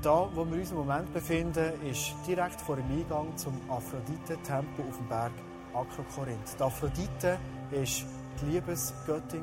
[0.00, 4.96] Da, wo wir uns im Moment befinden, ist direkt vor dem Eingang zum Aphrodite-Tempel auf
[4.96, 5.32] dem Berg
[5.74, 6.56] Akrokorinth.
[6.56, 7.38] Die Aphrodite
[7.70, 9.42] war die Liebesgöttin.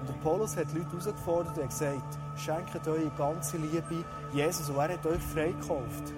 [0.00, 4.76] Und der Paulus hat die Leute herausgefordert und gesagt, schenkt eure ganze Liebe Jesus und
[4.76, 6.12] er hat euch freigekauft.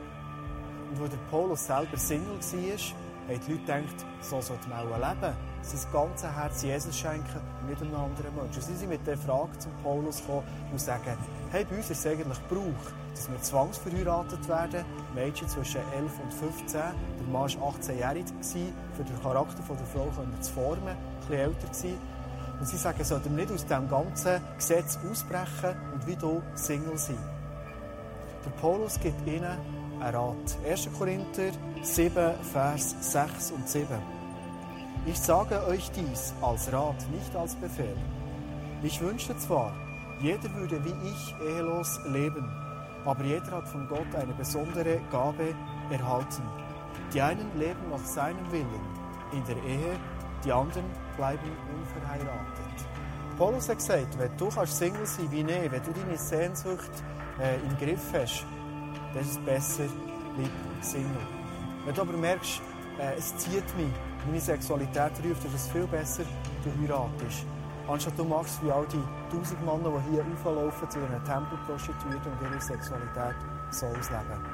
[0.90, 4.96] Und als der Paulus selber Single war, haben die Leute gedacht, so sollte man auch
[4.96, 5.34] leben.
[5.62, 8.62] Sein ganzes Herz Jesus schenken nicht einem anderen Menschen.
[8.62, 11.18] Sie sind mit der Frage zum Paulus gekommen und sagen,
[11.50, 14.84] hey, bei uns ist es eigentlich Brauch, dass wir zwangsverheiratet werden.
[15.14, 16.80] Mädchen zwischen 11 und 15.
[16.80, 16.92] Der
[17.30, 18.26] Mann war 18-jährig,
[18.96, 20.06] für den Charakter der Frau
[20.40, 21.98] zu formen, ein bisschen älter gewesen.
[22.60, 26.98] Und sie sagen, sollten wir nicht aus diesem ganzen Gesetz ausbrechen und wie du Single
[26.98, 27.18] sein.
[28.44, 29.44] Der Paulus gibt ihnen
[30.00, 30.56] einen Rat.
[30.68, 30.88] 1.
[30.96, 31.50] Korinther
[31.82, 34.17] 7, Vers 6 und 7.
[35.10, 37.96] Ich sage euch dies als Rat, nicht als Befehl.
[38.82, 39.72] Ich wünschte zwar,
[40.20, 42.44] jeder würde wie ich ehelos leben,
[43.06, 45.54] aber jeder hat von Gott eine besondere Gabe
[45.90, 46.42] erhalten.
[47.14, 48.84] Die einen leben nach seinem Willen
[49.32, 49.96] in der Ehe,
[50.44, 50.84] die anderen
[51.16, 52.86] bleiben unverheiratet.
[53.38, 56.90] Paulus hat gesagt, wenn du kannst Single sein wie ich, wenn du deine Sehnsucht
[57.40, 58.44] äh, im Griff hast,
[59.14, 59.84] dann ist es besser,
[60.36, 60.50] bleib
[60.82, 61.26] Single.
[61.86, 62.60] Wenn du aber merkst,
[62.98, 63.94] äh, es zieht mich,
[64.26, 66.24] meine Sexualität ruft, ist es viel besser,
[66.64, 67.46] du heiratest.
[67.88, 69.02] Anstatt du machst wie all die
[69.34, 73.36] tausend Männer, die hier auflaufen zu einer Tempelprostituierten und ihre Sexualität
[73.70, 74.44] so ausleben.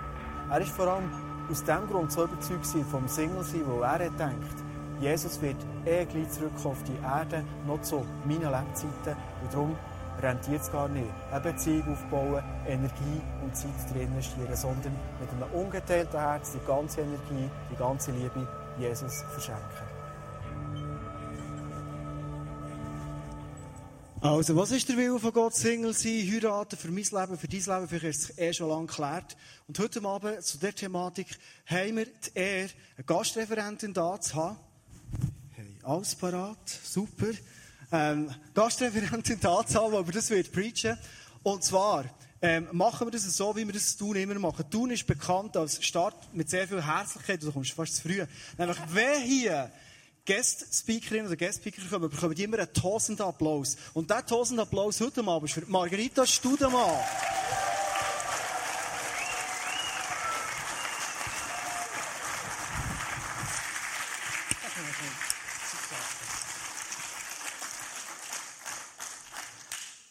[0.50, 1.10] Er ist vor allem
[1.50, 4.64] aus dem Grund so überzeugt vom Single-Sein, wo er denkt,
[5.00, 9.16] Jesus wird eh gleich zurückkommen auf die Erde, noch zu meinen Lebzeiten.
[9.42, 9.76] Und darum
[10.22, 15.64] rentiert es gar nicht, eine Beziehung aufbauen, Energie und Zeit drin investieren, sondern mit einem
[15.64, 18.46] ungeteilten Herz die ganze Energie, die ganze Liebe
[18.78, 19.94] Jesus verschenken.
[24.21, 25.54] Also, was ist der Wille von Gott?
[25.54, 28.87] Single sein, heiraten, für mein Leben, für dein Leben, vielleicht ist es eh schon lange
[28.87, 29.37] geklärt.
[29.69, 31.26] Und heute Abend zu dieser Thematik
[31.66, 34.56] haben wir die Ehre, eine Gastreferentin da zu haben.
[35.53, 37.32] Hey, alles parat, super.
[37.93, 40.97] Ähm, Gastreferentin da zu haben, die über das wird preachen.
[41.43, 42.06] Und zwar,
[42.44, 44.69] ähm, machen wir das so, wie wir das Tun immer machen.
[44.71, 48.22] Tun ist bekannt als Start mit sehr viel Herzlichkeit, du kommst fast zu früh.
[48.59, 49.72] Nämlich, wer hier
[50.27, 53.78] Guest-Speakerinnen oder Guest-Speaker kommen, bekommen immer einen tosenden Applaus.
[53.94, 57.00] Und dieser tosende Applaus heute Abend ist für Margarita Studemann.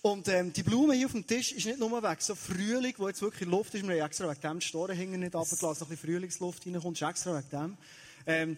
[0.03, 3.07] Und ähm, die Blume hier auf dem Tisch ist nicht nur weg so Frühling, wo
[3.07, 3.87] jetzt wirklich Luft ist.
[3.87, 7.01] Wir haben extra wegen dem die Storen hinten nicht dass ein bisschen Frühlingsluft reinkommt.
[7.01, 7.77] ist extra wegen dem.
[8.27, 8.57] Ähm,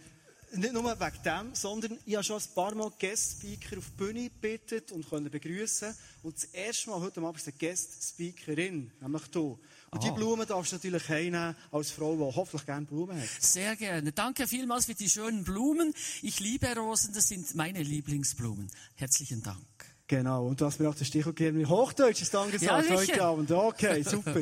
[0.56, 4.24] nicht nur wegen dem, sondern ich habe schon ein paar Mal Guest-Speaker auf die Bühne
[4.24, 5.94] gebeten und können begrüßen.
[6.24, 9.60] Und das erste Mal heute Abend ist eine Guest-Speakerin, nämlich du.
[9.92, 13.30] Und die Blumen darfst du natürlich heimnehmen als Frau, die hoffentlich gerne Blumen hat.
[13.40, 14.12] Sehr gerne.
[14.12, 15.94] Danke vielmals für die schönen Blumen.
[16.24, 18.68] Ich liebe Rosen, das sind meine Lieblingsblumen.
[18.96, 19.75] Herzlichen Dank.
[20.08, 23.52] Genau, und du hast mir auch das Stichwort gegeben, Hochdeutsches Dank gesagt ja, heute Abend.
[23.52, 24.42] Okay, super.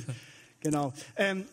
[0.62, 0.92] genau.
[1.16, 1.46] Ähm,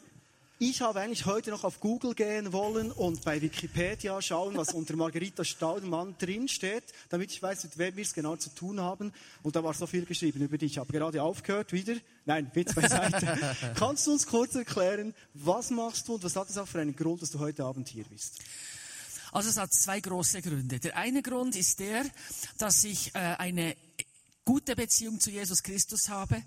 [0.62, 4.94] ich habe eigentlich heute noch auf Google gehen wollen und bei Wikipedia schauen, was unter
[4.94, 9.10] Margarita Staudenmann drinsteht, damit ich weiß, mit wem wir es genau zu tun haben.
[9.42, 10.72] Und da war so viel geschrieben über dich.
[10.72, 11.94] Ich habe gerade aufgehört, wieder.
[12.26, 13.38] Nein, Witz beiseite.
[13.74, 16.94] Kannst du uns kurz erklären, was machst du und was hat es auch für einen
[16.94, 18.40] Grund, dass du heute Abend hier bist?
[19.32, 20.78] Also es hat zwei große Gründe.
[20.78, 22.04] Der eine Grund ist der,
[22.58, 23.76] dass ich äh, eine
[24.50, 26.42] gute Beziehung zu Jesus Christus habe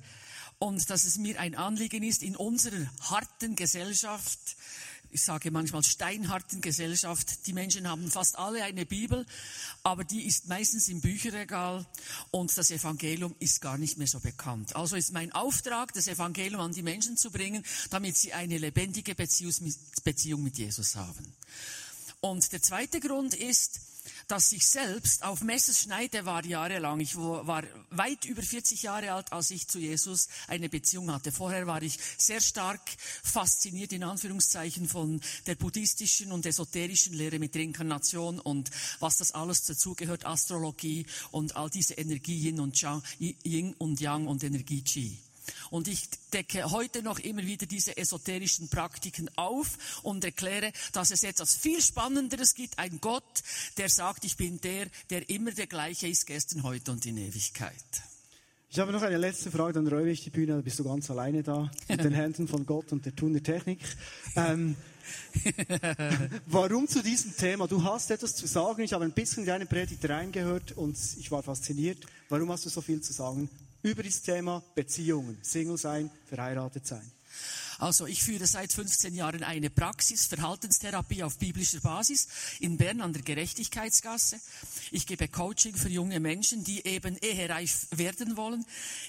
[0.59, 4.57] und dass es mir ein Anliegen ist, in unserer harten Gesellschaft,
[5.09, 9.25] ich sage manchmal steinharten Gesellschaft, die Menschen haben fast alle eine Bibel,
[9.83, 11.85] aber die ist meistens im Bücherregal
[12.31, 14.75] und das Evangelium ist gar nicht mehr so bekannt.
[14.75, 19.15] Also ist mein Auftrag, das Evangelium an die Menschen zu bringen, damit sie eine lebendige
[19.15, 21.33] Beziehung mit Jesus haben.
[22.19, 23.79] Und der zweite Grund ist,
[24.27, 26.99] dass ich selbst auf Messerschneide war jahrelang.
[26.99, 31.31] Ich war weit über 40 Jahre alt, als ich zu Jesus eine Beziehung hatte.
[31.31, 32.81] Vorher war ich sehr stark
[33.23, 39.63] fasziniert, in Anführungszeichen, von der buddhistischen und esoterischen Lehre mit Reinkarnation und was das alles
[39.65, 42.81] dazugehört, Astrologie und all diese Energie Yin und
[43.19, 45.17] Yin und Yang und Energie Qi.
[45.69, 51.23] Und ich decke heute noch immer wieder diese esoterischen Praktiken auf und erkläre, dass es
[51.23, 52.79] etwas viel Spannenderes gibt.
[52.79, 53.43] Ein Gott,
[53.77, 57.73] der sagt, ich bin der, der immer der gleiche ist, gestern, heute und in Ewigkeit.
[58.73, 61.07] Ich habe noch eine letzte Frage, dann räume ich die Bühne, dann bist du ganz
[61.11, 63.79] alleine da, mit den Händen von Gott und der Tun der Technik.
[64.35, 64.75] Ähm,
[66.47, 67.67] warum zu diesem Thema?
[67.67, 71.29] Du hast etwas zu sagen, ich habe ein bisschen in deine Predigt reingehört und ich
[71.29, 71.99] war fasziniert.
[72.29, 73.47] Warum hast du so viel zu sagen
[73.83, 77.09] über das Thema Beziehungen, Single sein, verheiratet sein.
[77.83, 82.29] Also ich führe seit 15 Jahren eine Praxis Verhaltenstherapie auf biblischer Basis
[82.61, 84.39] in Bern an der Gerechtigkeitsgasse.
[84.91, 88.65] Ich gebe Coaching für junge Menschen, die eben ehereif werden wollen.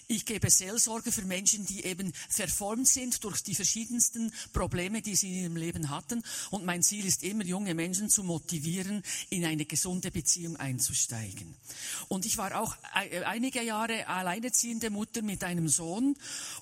[0.09, 5.29] Ich gebe Seelsorge für Menschen, die eben verformt sind durch die verschiedensten Probleme, die sie
[5.29, 6.25] in ihrem Leben hatten.
[6.51, 11.55] Und mein Ziel ist immer, junge Menschen zu motivieren, in eine gesunde Beziehung einzusteigen.
[12.09, 12.77] Und ich war auch
[13.25, 16.17] einige Jahre alleineziehende Mutter mit einem Sohn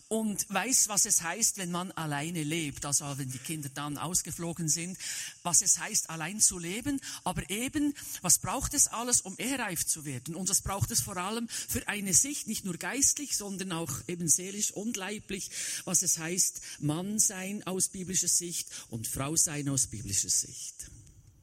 [0.08, 4.68] und weiß, was es heißt, wenn man alleine lebt, also wenn die Kinder dann ausgeflogen
[4.68, 4.98] sind,
[5.42, 10.04] was es heißt, allein zu leben, aber eben, was braucht es alles, um ehereif zu
[10.04, 10.34] werden?
[10.34, 14.28] Und was braucht es vor allem für eine Sicht, nicht nur geistlich, sondern auch eben
[14.28, 15.50] seelisch und leiblich,
[15.84, 20.90] was es heißt, Mann sein aus biblischer Sicht und Frau sein aus biblischer Sicht.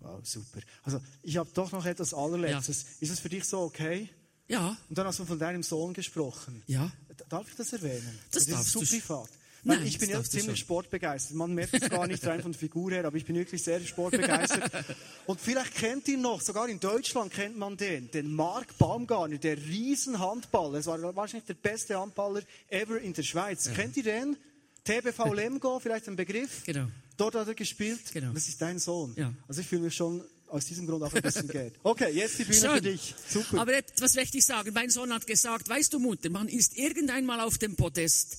[0.01, 0.61] Wow, super.
[0.83, 2.83] Also ich habe doch noch etwas allerletztes.
[2.83, 2.87] Ja.
[3.01, 4.09] Ist es für dich so okay?
[4.47, 4.77] Ja.
[4.89, 6.63] Und dann hast du von deinem Sohn gesprochen.
[6.67, 6.91] Ja.
[7.29, 8.17] Darf ich das erwähnen?
[8.31, 9.29] Das, das ist so privat.
[9.63, 11.35] Nein, ich bin ja ziemlich sportbegeistert.
[11.35, 13.79] Man merkt es gar nicht rein von der Figur her, aber ich bin wirklich sehr
[13.81, 14.71] sportbegeistert.
[15.25, 19.57] Und vielleicht kennt ihr noch, sogar in Deutschland kennt man den, den Mark Baumgartner, der
[19.57, 20.79] Riesenhandballer.
[20.79, 23.65] Es war wahrscheinlich der beste Handballer ever in der Schweiz.
[23.65, 23.73] Ja.
[23.73, 24.37] Kennt ihr den?
[24.83, 26.63] TBV Lemgo, vielleicht ein Begriff?
[26.65, 26.87] Genau.
[27.17, 27.99] Dort hat er gespielt.
[28.13, 28.31] Genau.
[28.33, 29.13] Das ist dein Sohn.
[29.17, 29.33] Ja.
[29.47, 31.75] Also ich fühle mich schon aus diesem Grund auch ein bisschen Geld.
[31.83, 32.75] Okay, jetzt die Bühne Schön.
[32.75, 33.15] für dich.
[33.27, 33.61] Super.
[33.61, 34.71] Aber etwas möchte ich sagen.
[34.73, 38.37] Mein Sohn hat gesagt, weißt du Mutter, man ist irgendwann mal auf dem Podest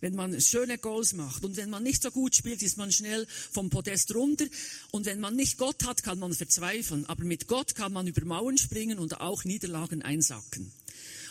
[0.00, 1.44] wenn man schöne Goals macht.
[1.44, 4.46] Und wenn man nicht so gut spielt, ist man schnell vom Podest runter.
[4.90, 7.06] Und wenn man nicht Gott hat, kann man verzweifeln.
[7.06, 10.72] Aber mit Gott kann man über Mauern springen und auch Niederlagen einsacken.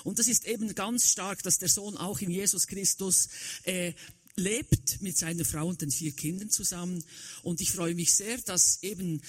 [0.04, 3.30] Und das ist eben ganz stark, dass der Sohn auch in Jesus Christus
[3.64, 3.94] äh,
[4.36, 7.04] lebt mit seiner Frau und den vier Kindern zusammen.
[7.42, 9.22] Und ich freue mich sehr, dass eben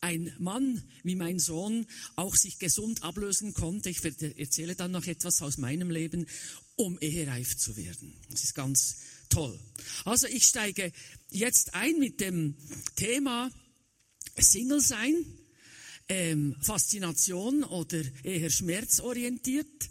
[0.00, 1.86] ein Mann wie mein Sohn
[2.16, 3.88] auch sich gesund ablösen konnte.
[3.88, 6.26] Ich erzähle dann noch etwas aus meinem Leben
[6.82, 8.12] um ehereif zu werden.
[8.30, 8.96] Das ist ganz
[9.28, 9.58] toll.
[10.04, 10.92] Also ich steige
[11.30, 12.56] jetzt ein mit dem
[12.96, 13.50] Thema
[14.36, 15.24] Single sein,
[16.08, 19.90] ähm, Faszination oder eher schmerzorientiert.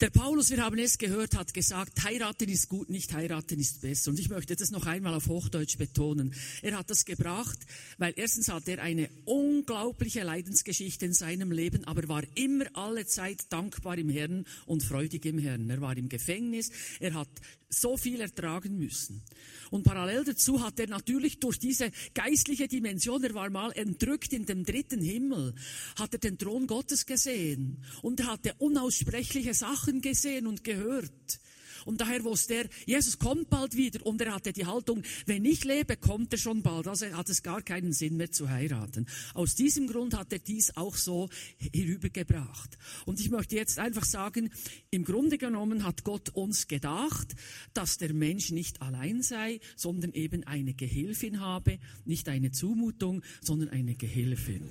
[0.00, 4.10] Der Paulus, wir haben es gehört, hat gesagt, heiraten ist gut, nicht heiraten ist besser.
[4.10, 6.32] Und ich möchte das noch einmal auf Hochdeutsch betonen.
[6.62, 7.58] Er hat das gebracht,
[7.98, 13.42] weil erstens hat er eine unglaubliche Leidensgeschichte in seinem Leben, aber war immer alle Zeit
[13.50, 15.68] dankbar im Herrn und freudig im Herrn.
[15.68, 17.28] Er war im Gefängnis, er hat
[17.70, 19.22] so viel ertragen müssen.
[19.70, 24.44] Und parallel dazu hat er natürlich durch diese geistliche Dimension, er war mal entrückt in
[24.44, 25.54] dem dritten Himmel,
[25.96, 31.40] hat er den Thron Gottes gesehen und er hatte unaussprechliche Sachen gesehen und gehört.
[31.84, 34.04] Und daher wusste er, Jesus kommt bald wieder.
[34.04, 36.86] Und er hatte die Haltung, wenn ich lebe, kommt er schon bald.
[36.88, 39.06] Also hat es gar keinen Sinn mehr zu heiraten.
[39.34, 41.28] Aus diesem Grund hat er dies auch so
[41.58, 42.78] herübergebracht.
[43.06, 44.50] Und ich möchte jetzt einfach sagen,
[44.90, 47.34] im Grunde genommen hat Gott uns gedacht,
[47.74, 51.78] dass der Mensch nicht allein sei, sondern eben eine Gehilfin habe.
[52.04, 54.70] Nicht eine Zumutung, sondern eine Gehilfin.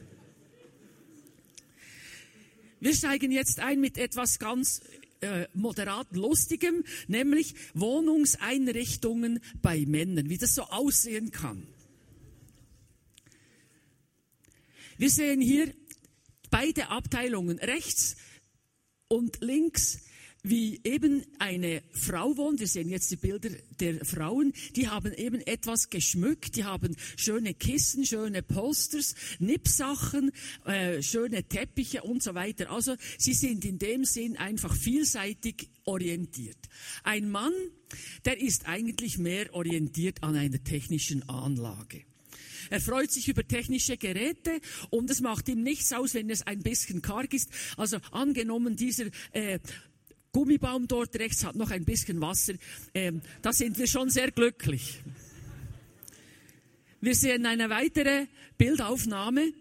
[2.81, 4.80] Wir steigen jetzt ein mit etwas ganz
[5.21, 11.67] äh, moderat lustigem, nämlich Wohnungseinrichtungen bei Männern, wie das so aussehen kann.
[14.98, 15.74] Wir sehen hier
[16.50, 18.17] beide Abteilungen, rechts
[19.08, 20.09] und links
[20.43, 22.60] wie eben eine Frau wohnt.
[22.60, 24.53] Wir sehen jetzt die Bilder der Frauen.
[24.75, 26.55] Die haben eben etwas geschmückt.
[26.55, 30.31] Die haben schöne Kissen, schöne Posters, Nippsachen,
[30.65, 32.72] äh, schöne Teppiche und so weiter.
[32.72, 36.58] Also sie sind in dem Sinn einfach vielseitig orientiert.
[37.03, 37.53] Ein Mann,
[38.25, 42.03] der ist eigentlich mehr orientiert an einer technischen Anlage.
[42.69, 46.62] Er freut sich über technische Geräte und es macht ihm nichts aus, wenn es ein
[46.62, 47.50] bisschen karg ist.
[47.77, 49.60] Also angenommen, dieser äh,
[50.31, 52.53] Gummibaum dort rechts hat noch ein bisschen Wasser.
[52.93, 55.01] Ähm, da sind wir schon sehr glücklich.
[57.01, 59.53] Wir sehen eine weitere Bildaufnahme.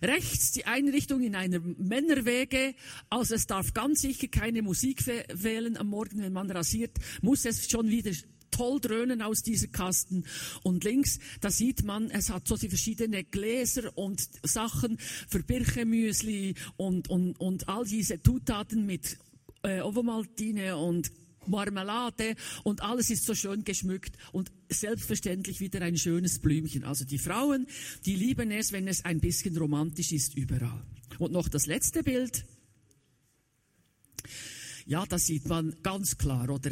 [0.00, 2.74] Rechts die Einrichtung in einer Männerwege.
[3.10, 7.68] Also es darf ganz sicher keine Musik wählen am Morgen, wenn man rasiert, muss es
[7.68, 8.12] schon wieder
[8.50, 10.24] toll dröhnen aus dieser Kasten.
[10.62, 16.54] Und links, da sieht man, es hat so die verschiedene Gläser und Sachen für Birchemüsli
[16.76, 19.18] und, und, und all diese Zutaten mit
[19.66, 21.10] äh, Ovomaltine und
[21.46, 26.84] Marmelade und alles ist so schön geschmückt und selbstverständlich wieder ein schönes Blümchen.
[26.84, 27.66] Also die Frauen,
[28.04, 30.82] die lieben es, wenn es ein bisschen romantisch ist überall.
[31.18, 32.44] Und noch das letzte Bild.
[34.88, 36.70] Ja, das sieht man ganz klar, oder?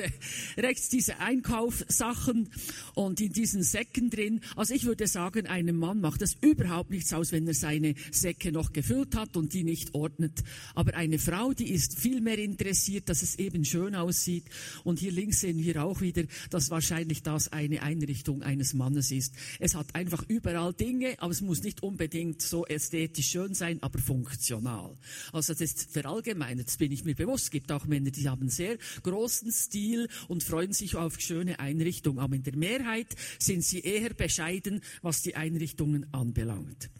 [0.58, 2.50] Rechts diese Einkaufssachen
[2.94, 4.42] und in diesen Säcken drin.
[4.56, 8.52] Also ich würde sagen, einem Mann macht es überhaupt nichts aus, wenn er seine Säcke
[8.52, 10.44] noch gefüllt hat und die nicht ordnet.
[10.74, 14.44] Aber eine Frau, die ist viel mehr interessiert, dass es eben schön aussieht.
[14.84, 19.34] Und hier links sehen wir auch wieder, dass wahrscheinlich das eine Einrichtung eines Mannes ist.
[19.60, 23.98] Es hat einfach überall Dinge, aber es muss nicht unbedingt so ästhetisch schön sein, aber
[23.98, 24.98] funktional.
[25.32, 27.45] Also das ist verallgemeinert, das bin ich mir bewusst.
[27.46, 32.18] Es gibt auch Männer, die haben sehr großen Stil und freuen sich auf schöne Einrichtungen.
[32.18, 36.90] Aber in der Mehrheit sind sie eher bescheiden, was die Einrichtungen anbelangt.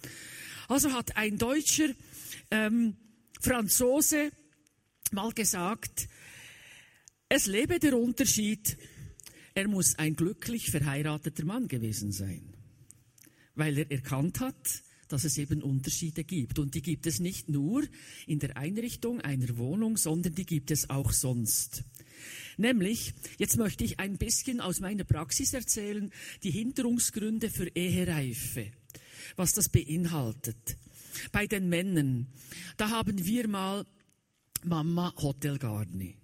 [0.69, 1.89] Also hat ein Deutscher
[2.53, 2.95] ähm,
[3.41, 4.31] Franzose
[5.11, 6.07] mal gesagt,
[7.29, 8.79] es lebe der Unterschied,
[9.53, 12.55] er muss ein glücklich verheirateter Mann gewesen sein,
[13.57, 16.59] weil er erkannt hat, dass es eben Unterschiede gibt.
[16.59, 17.85] Und die gibt es nicht nur
[18.27, 21.85] in der Einrichtung einer Wohnung, sondern die gibt es auch sonst.
[22.57, 26.11] Nämlich, jetzt möchte ich ein bisschen aus meiner Praxis erzählen,
[26.43, 28.73] die Hinderungsgründe für Ehereife,
[29.37, 30.77] was das beinhaltet.
[31.33, 32.27] Bei den Männern,
[32.77, 33.87] da haben wir mal
[34.65, 36.17] Mama Hotel Garni.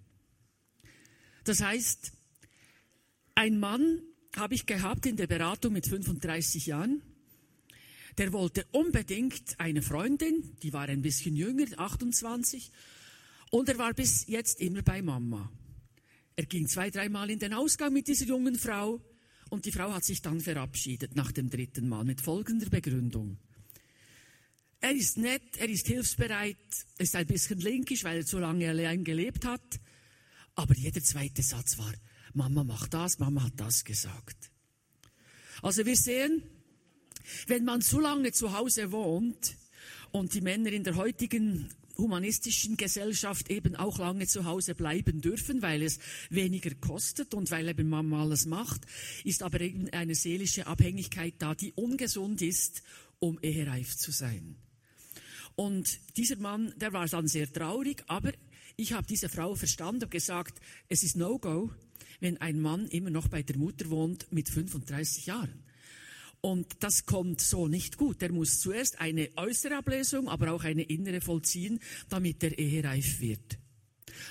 [1.45, 2.13] Das heißt,
[3.35, 4.01] ein Mann
[4.37, 7.03] habe ich gehabt in der Beratung mit 35 Jahren,
[8.19, 12.71] der wollte unbedingt eine Freundin, die war ein bisschen jünger, 28,
[13.51, 15.51] und er war bis jetzt immer bei Mama.
[16.37, 19.01] Er ging zwei, dreimal in den Ausgang mit dieser jungen Frau
[19.51, 23.39] und die Frau hat sich dann verabschiedet nach dem dritten Mal mit folgender Begründung.
[24.81, 26.57] Er ist nett, er ist hilfsbereit,
[26.99, 29.79] er ist ein bisschen linkisch, weil er zu lange allein gelebt hat,
[30.55, 31.93] aber jeder zweite Satz war,
[32.35, 34.51] Mama macht das, Mama hat das gesagt.
[35.61, 36.43] Also wir sehen,
[37.47, 39.57] wenn man zu lange zu Hause wohnt
[40.11, 45.63] und die Männer in der heutigen humanistischen Gesellschaft eben auch lange zu Hause bleiben dürfen,
[45.63, 45.99] weil es
[46.31, 48.83] weniger kostet und weil eben Mama alles macht,
[49.25, 52.83] ist aber eben eine seelische Abhängigkeit da, die ungesund ist,
[53.19, 54.57] um ehereif zu sein.
[55.55, 58.33] Und dieser Mann, der war dann sehr traurig, aber
[58.77, 61.71] ich habe diese Frau verstanden und gesagt, es ist No-Go,
[62.21, 65.62] wenn ein Mann immer noch bei der Mutter wohnt mit 35 Jahren.
[66.43, 68.21] Und das kommt so nicht gut.
[68.21, 73.59] Er muss zuerst eine äußere Ablesung, aber auch eine innere vollziehen, damit er ehereif wird.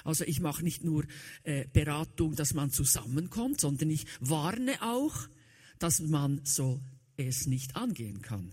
[0.03, 1.05] Also ich mache nicht nur
[1.43, 5.15] äh, Beratung, dass man zusammenkommt, sondern ich warne auch,
[5.79, 6.81] dass man so
[7.15, 8.51] es nicht angehen kann.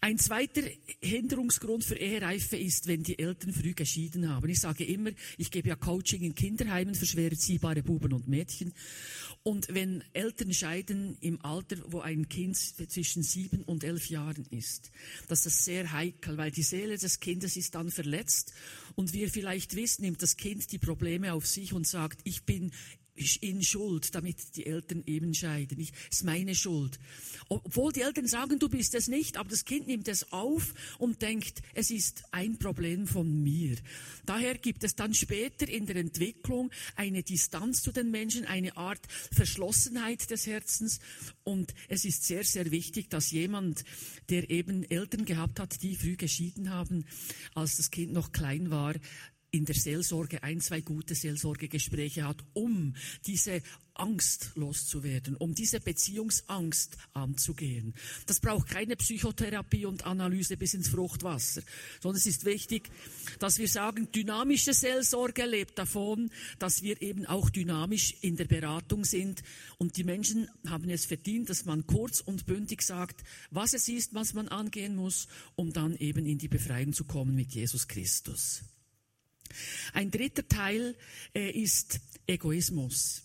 [0.00, 0.62] Ein zweiter
[1.00, 4.48] Hinderungsgrund für Ehereife ist, wenn die Eltern früh geschieden haben.
[4.48, 8.72] Ich sage immer, ich gebe ja Coaching in Kinderheimen für schwer erziehbare Buben und Mädchen.
[9.42, 14.90] Und wenn Eltern scheiden im Alter, wo ein Kind zwischen sieben und elf Jahren ist,
[15.28, 18.52] das ist sehr heikel, weil die Seele des Kindes ist dann verletzt.
[18.94, 22.44] Und wie ihr vielleicht wisst, nimmt das Kind die Probleme auf sich und sagt, ich
[22.44, 22.72] bin
[23.40, 25.78] in Schuld, damit die Eltern eben scheiden.
[25.78, 26.98] Ich, ist meine Schuld.
[27.48, 31.22] Obwohl die Eltern sagen, du bist es nicht, aber das Kind nimmt es auf und
[31.22, 33.76] denkt, es ist ein Problem von mir.
[34.26, 39.00] Daher gibt es dann später in der Entwicklung eine Distanz zu den Menschen, eine Art
[39.32, 40.98] Verschlossenheit des Herzens.
[41.44, 43.84] Und es ist sehr, sehr wichtig, dass jemand,
[44.28, 47.04] der eben Eltern gehabt hat, die früh geschieden haben,
[47.54, 48.94] als das Kind noch klein war,
[49.54, 52.94] in der Seelsorge ein, zwei gute Seelsorgegespräche hat, um
[53.24, 53.62] diese
[53.94, 57.94] Angst loszuwerden, um diese Beziehungsangst anzugehen.
[58.26, 61.62] Das braucht keine Psychotherapie und Analyse bis ins Fruchtwasser,
[62.02, 62.90] sondern es ist wichtig,
[63.38, 69.04] dass wir sagen, dynamische Seelsorge lebt davon, dass wir eben auch dynamisch in der Beratung
[69.04, 69.44] sind
[69.78, 74.14] und die Menschen haben es verdient, dass man kurz und bündig sagt, was es ist,
[74.14, 78.64] was man angehen muss, um dann eben in die Befreiung zu kommen mit Jesus Christus.
[79.92, 80.96] Ein dritter Teil
[81.34, 83.24] äh, ist Egoismus.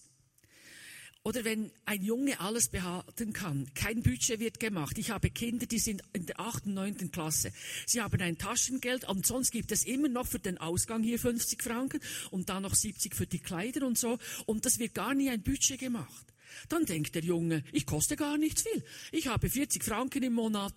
[1.24, 4.98] Oder wenn ein Junge alles behalten kann, kein Budget wird gemacht.
[4.98, 6.68] Ich habe Kinder, die sind in der 8.
[6.68, 7.12] und 9.
[7.12, 7.52] Klasse.
[7.86, 11.62] Sie haben ein Taschengeld und sonst gibt es immer noch für den Ausgang hier 50
[11.62, 12.00] Franken
[12.32, 14.18] und dann noch 70 für die Kleider und so.
[14.46, 16.29] Und das wird gar nie ein Budget gemacht.
[16.68, 18.84] Dann denkt der Junge, ich koste gar nichts viel.
[19.12, 20.74] Ich habe 40 Franken im Monat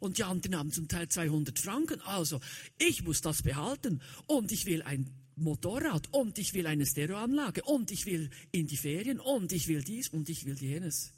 [0.00, 2.00] und die anderen haben zum Teil 200 Franken.
[2.02, 2.40] Also,
[2.78, 7.90] ich muss das behalten und ich will ein Motorrad und ich will eine Stereoanlage und
[7.90, 11.12] ich will in die Ferien und ich will dies und ich will jenes.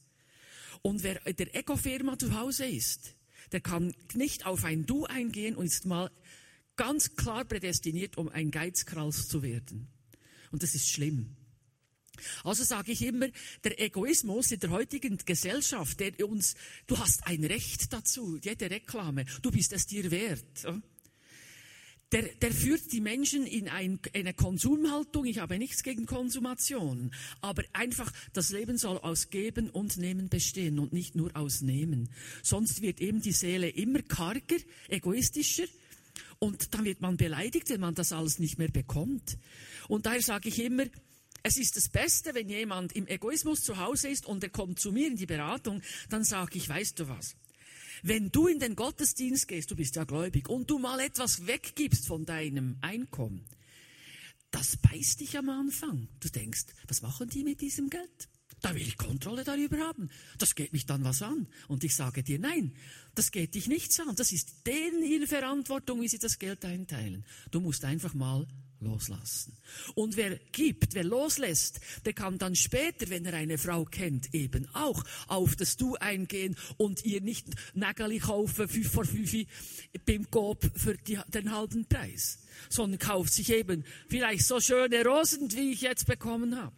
[0.83, 3.15] Und wer der Eco-Firma zu Hause ist,
[3.53, 6.11] der kann nicht auf ein Du eingehen und ist mal
[6.77, 9.89] ganz klar prädestiniert, um ein Geizkraus zu werden.
[10.51, 11.36] Und das ist schlimm.
[12.45, 13.29] Also sage ich immer,
[13.65, 16.55] der Egoismus in der heutigen Gesellschaft, der uns,
[16.87, 20.67] du hast ein Recht dazu, jede Reklame, du bist es dir wert.
[22.13, 25.27] der, der führt die Menschen in ein, eine Konsumhaltung.
[25.27, 30.79] Ich habe nichts gegen Konsumation, aber einfach das Leben soll aus Geben und Nehmen bestehen
[30.79, 32.09] und nicht nur aus Nehmen.
[32.43, 34.57] Sonst wird eben die Seele immer karger,
[34.89, 35.67] egoistischer
[36.39, 39.37] und dann wird man beleidigt, wenn man das alles nicht mehr bekommt.
[39.89, 40.85] Und daher sage ich immer,
[41.47, 44.91] es ist das Beste, wenn jemand im Egoismus zu Hause ist und er kommt zu
[44.91, 47.37] mir in die Beratung, dann sage ich, weißt du was?
[48.03, 52.09] Wenn du in den Gottesdienst gehst, du bist ja gläubig, und du mal etwas weggibst
[52.09, 53.47] von deinem Einkommen,
[54.51, 56.09] das beißt dich am Anfang.
[56.19, 58.29] Du denkst, was machen die mit diesem Geld?
[58.61, 60.11] Da will ich Kontrolle darüber haben.
[60.39, 61.47] Das geht mich dann was an.
[61.69, 62.75] Und ich sage dir, nein,
[63.15, 64.17] das geht dich nichts an.
[64.17, 67.25] Das ist denen ihre Verantwortung, wie sie das Geld einteilen.
[67.53, 68.49] Du musst einfach mal
[68.81, 69.57] loslassen.
[69.95, 74.69] Und wer gibt, wer loslässt, der kann dann später, wenn er eine Frau kennt, eben
[74.75, 79.35] auch auf das Du eingehen und ihr nicht Nägeli kaufen, fünf vor fünf
[80.05, 85.53] beim Coop für die, den halben Preis, sondern kauft sich eben vielleicht so schöne Rosen,
[85.53, 86.77] wie ich jetzt bekommen habe.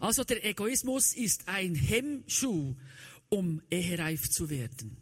[0.00, 2.76] Also der Egoismus ist ein Hemmschuh,
[3.30, 4.96] um ehereif zu werden.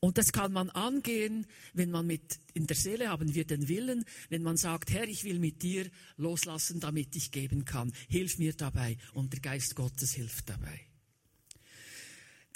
[0.00, 4.04] Und das kann man angehen, wenn man mit, in der Seele haben wir den Willen,
[4.28, 7.92] wenn man sagt, Herr, ich will mit dir loslassen, damit ich geben kann.
[8.08, 8.96] Hilf mir dabei.
[9.12, 10.87] Und der Geist Gottes hilft dabei.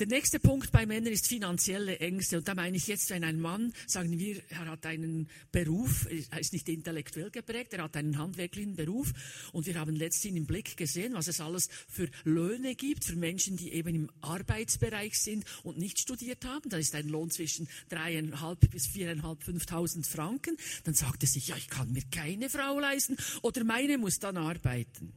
[0.03, 2.39] Der nächste Punkt bei Männern ist finanzielle Ängste.
[2.39, 6.41] Und da meine ich jetzt, wenn ein Mann, sagen wir, er hat einen Beruf, er
[6.41, 9.13] ist nicht intellektuell geprägt, er hat einen handwerklichen Beruf.
[9.53, 13.57] Und wir haben letztens im Blick gesehen, was es alles für Löhne gibt, für Menschen,
[13.57, 16.69] die eben im Arbeitsbereich sind und nicht studiert haben.
[16.69, 20.57] Da ist ein Lohn zwischen dreieinhalb bis viereinhalb, fünftausend Franken.
[20.83, 24.37] Dann sagt er sich, ja, ich kann mir keine Frau leisten oder meine muss dann
[24.37, 25.13] arbeiten.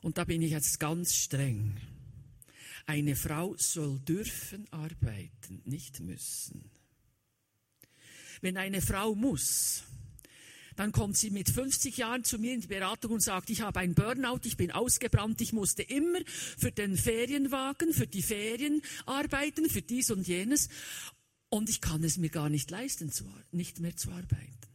[0.00, 1.76] Und da bin ich jetzt ganz streng.
[2.86, 6.70] Eine Frau soll dürfen arbeiten, nicht müssen.
[8.40, 9.84] Wenn eine Frau muss,
[10.76, 13.80] dann kommt sie mit 50 Jahren zu mir in die Beratung und sagt, ich habe
[13.80, 19.68] ein Burnout, ich bin ausgebrannt, ich musste immer für den Ferienwagen, für die Ferien arbeiten,
[19.68, 20.68] für dies und jenes
[21.50, 23.12] und ich kann es mir gar nicht leisten,
[23.50, 24.71] nicht mehr zu arbeiten.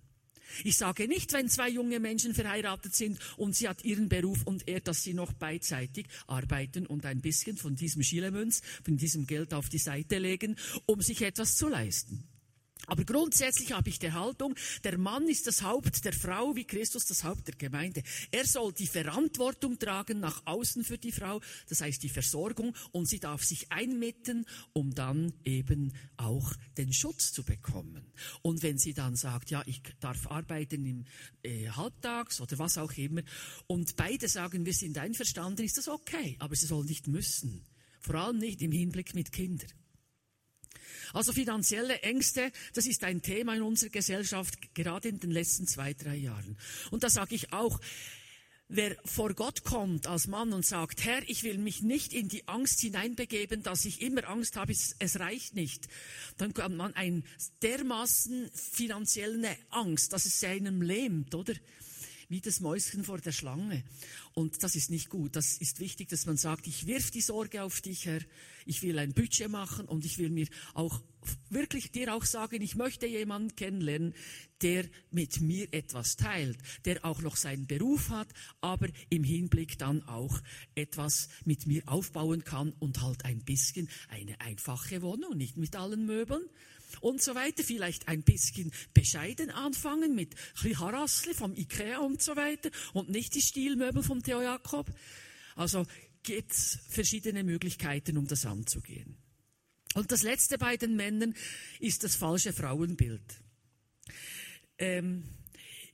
[0.63, 4.67] Ich sage nicht, wenn zwei junge Menschen verheiratet sind und sie hat ihren Beruf und
[4.67, 9.53] er, dass sie noch beidseitig arbeiten und ein bisschen von diesem Schilemünz, von diesem Geld
[9.53, 10.55] auf die Seite legen,
[10.85, 12.23] um sich etwas zu leisten.
[12.87, 17.05] Aber grundsätzlich habe ich die Haltung, der Mann ist das Haupt der Frau, wie Christus
[17.05, 18.01] das Haupt der Gemeinde.
[18.31, 23.09] Er soll die Verantwortung tragen nach außen für die Frau, das heißt die Versorgung, und
[23.09, 28.13] sie darf sich einmitten, um dann eben auch den Schutz zu bekommen.
[28.41, 31.05] Und wenn sie dann sagt, ja, ich darf arbeiten im
[31.43, 33.21] äh, Halbtags oder was auch immer,
[33.67, 37.65] und beide sagen, wir sind einverstanden, ist das okay, aber sie soll nicht müssen.
[37.99, 39.69] Vor allem nicht im Hinblick mit Kindern.
[41.13, 45.93] Also finanzielle Ängste, das ist ein Thema in unserer Gesellschaft, gerade in den letzten zwei,
[45.93, 46.57] drei Jahren.
[46.91, 47.79] Und da sage ich auch,
[48.69, 52.45] Wer vor Gott kommt als Mann und sagt, Herr, ich will mich nicht in die
[52.49, 55.87] Angst hineinbegeben, dass ich immer Angst habe, es, reicht nicht,
[56.37, 57.23] dann kann man ein
[57.61, 61.53] dermaßen finanzielle Angst, dass es einem lähmt, oder?
[62.29, 63.83] Wie das Mäuschen vor der Schlange.
[64.33, 65.35] Und das ist nicht gut.
[65.35, 68.21] Das ist wichtig, dass man sagt, ich wirf die Sorge auf dich, Herr
[68.67, 71.01] ich will ein Budget machen und ich will mir auch
[71.49, 74.13] wirklich dir auch sagen, ich möchte jemanden kennenlernen,
[74.61, 78.27] der mit mir etwas teilt, der auch noch seinen Beruf hat,
[78.61, 80.41] aber im Hinblick dann auch
[80.75, 86.05] etwas mit mir aufbauen kann und halt ein bisschen eine einfache Wohnung, nicht mit allen
[86.05, 86.43] Möbeln
[87.01, 90.35] und so weiter, vielleicht ein bisschen bescheiden anfangen mit
[90.79, 94.91] Harassle vom Ikea und so weiter und nicht die Stilmöbel vom Theo Jakob.
[95.55, 95.85] Also
[96.23, 99.17] gibt es verschiedene Möglichkeiten, um das anzugehen.
[99.95, 101.33] Und das letzte bei den Männern
[101.79, 103.41] ist das falsche Frauenbild.
[104.77, 105.23] Ähm,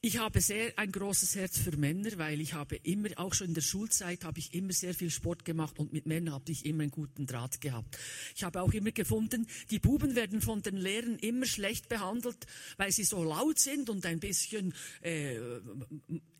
[0.06, 3.54] ich habe sehr ein großes Herz für Männer, weil ich habe immer, auch schon in
[3.54, 6.84] der Schulzeit, habe ich immer sehr viel Sport gemacht und mit Männern habe ich immer
[6.84, 7.98] einen guten Draht gehabt.
[8.36, 12.92] Ich habe auch immer gefunden, die Buben werden von den Lehrern immer schlecht behandelt, weil
[12.92, 15.38] sie so laut sind und ein bisschen, äh,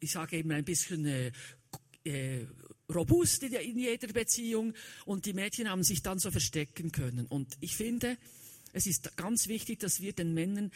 [0.02, 1.32] ich sage eben ein bisschen äh,
[2.04, 2.46] äh,
[2.94, 4.74] robust in jeder Beziehung
[5.06, 7.28] und die Mädchen haben sich dann so verstecken können.
[7.28, 8.18] Und ich finde,
[8.74, 10.70] es ist ganz wichtig, dass wir den Männern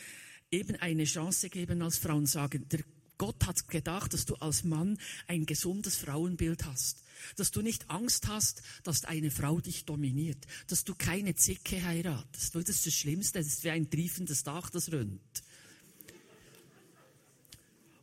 [0.52, 2.84] eben eine Chance geben als Frauen sagen, der
[3.18, 7.04] Gott hat gedacht, dass du als Mann ein gesundes Frauenbild hast.
[7.36, 10.38] Dass du nicht Angst hast, dass eine Frau dich dominiert.
[10.68, 12.54] Dass du keine Zicke heiratest.
[12.54, 13.40] Das ist das Schlimmste.
[13.40, 15.20] Das ist wie ein triefendes Dach, das rönt.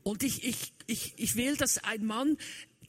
[0.02, 2.36] Und ich, ich, ich, ich will, dass ein Mann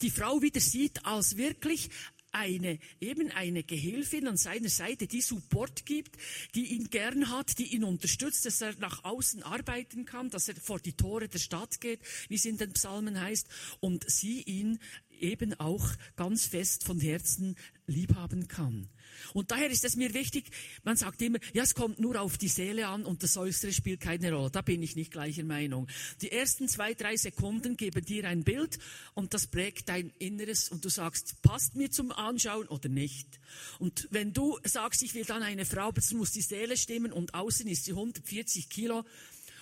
[0.02, 1.88] die Frau wieder sieht als wirklich
[2.36, 6.16] eine, eben eine Gehilfin an seiner Seite, die Support gibt,
[6.54, 10.56] die ihn gern hat, die ihn unterstützt, dass er nach außen arbeiten kann, dass er
[10.56, 13.48] vor die Tore der Stadt geht, wie es in den Psalmen heißt,
[13.80, 14.78] und sie ihn
[15.18, 18.88] eben auch ganz fest von Herzen liebhaben kann.
[19.34, 20.50] Und daher ist es mir wichtig,
[20.84, 24.00] man sagt immer, ja, es kommt nur auf die Seele an und das Äußere spielt
[24.00, 24.50] keine Rolle.
[24.50, 25.88] Da bin ich nicht gleicher Meinung.
[26.22, 28.78] Die ersten zwei, drei Sekunden geben dir ein Bild
[29.14, 33.40] und das prägt dein Inneres und du sagst, passt mir zum Anschauen oder nicht.
[33.78, 37.34] Und wenn du sagst, ich will dann eine Frau, aber muss die Seele stimmen und
[37.34, 39.04] außen ist sie 140 Kilo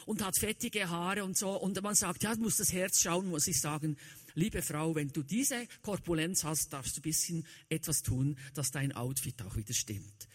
[0.06, 3.46] und hat fettige Haare und so und man sagt, ja, muss das Herz schauen, muss
[3.46, 3.96] ich sagen,
[4.34, 8.92] liebe Frau, wenn du diese Korpulenz hast, darfst du ein bisschen etwas tun, dass dein
[8.92, 10.28] Outfit auch wieder stimmt.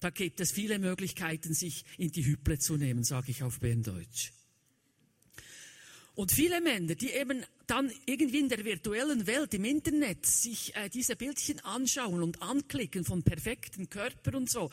[0.00, 4.32] Da gibt es viele Möglichkeiten, sich in die Hüble zu nehmen, sage ich auf Berndeutsch.
[6.14, 10.88] Und viele Männer, die eben dann irgendwie in der virtuellen Welt im Internet sich äh,
[10.88, 14.70] diese Bildchen anschauen und anklicken von perfekten Körper und so,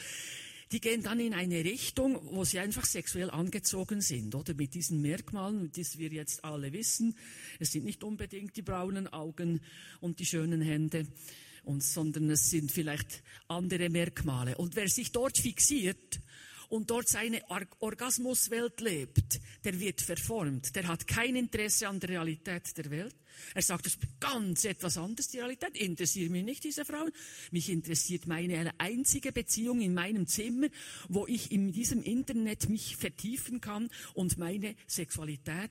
[0.73, 5.01] die gehen dann in eine Richtung, wo sie einfach sexuell angezogen sind, oder mit diesen
[5.01, 7.15] Merkmalen, die wir jetzt alle wissen.
[7.59, 9.62] Es sind nicht unbedingt die braunen Augen
[10.01, 11.05] und die schönen Hände,
[11.63, 14.57] und, sondern es sind vielleicht andere Merkmale.
[14.57, 16.19] Und wer sich dort fixiert
[16.73, 17.39] und dort seine
[17.81, 20.75] Orgasmuswelt lebt, der wird verformt.
[20.75, 23.15] Der hat kein Interesse an der Realität der Welt.
[23.53, 25.77] Er sagt, das ist ganz etwas anderes, die Realität.
[25.77, 27.12] Interessiert mich nicht diese Frauen.
[27.51, 30.67] Mich interessiert meine einzige Beziehung in meinem Zimmer,
[31.09, 35.69] wo ich in diesem Internet mich vertiefen kann und meine Sexualität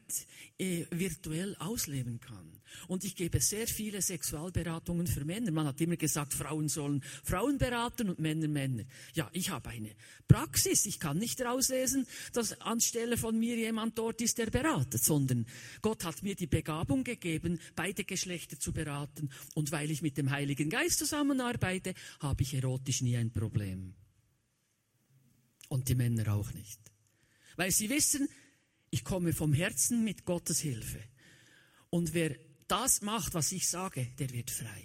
[0.59, 2.62] äh, virtuell ausleben kann.
[2.89, 5.51] Und ich gebe sehr viele Sexualberatungen für Männer.
[5.51, 8.85] Man hat immer gesagt, Frauen sollen Frauen beraten und Männer Männer.
[9.15, 9.91] Ja, ich habe eine
[10.29, 10.87] Praxis.
[10.87, 15.47] Ich kann nicht rauslesen, dass anstelle von mir jemand dort ist, der beratet, sondern
[15.81, 19.31] Gott hat mir die Begabung gegeben, beide Geschlechter zu beraten.
[19.55, 23.95] Und weil ich mit dem Heiligen Geist zusammenarbeite, habe ich erotisch nie ein Problem.
[25.69, 26.81] Und die Männer auch nicht.
[27.57, 28.29] Weil sie wissen,
[28.91, 31.01] ich komme vom Herzen mit Gottes Hilfe.
[31.91, 32.37] Und wer
[32.73, 34.83] das macht, was ich sage, der wird frei.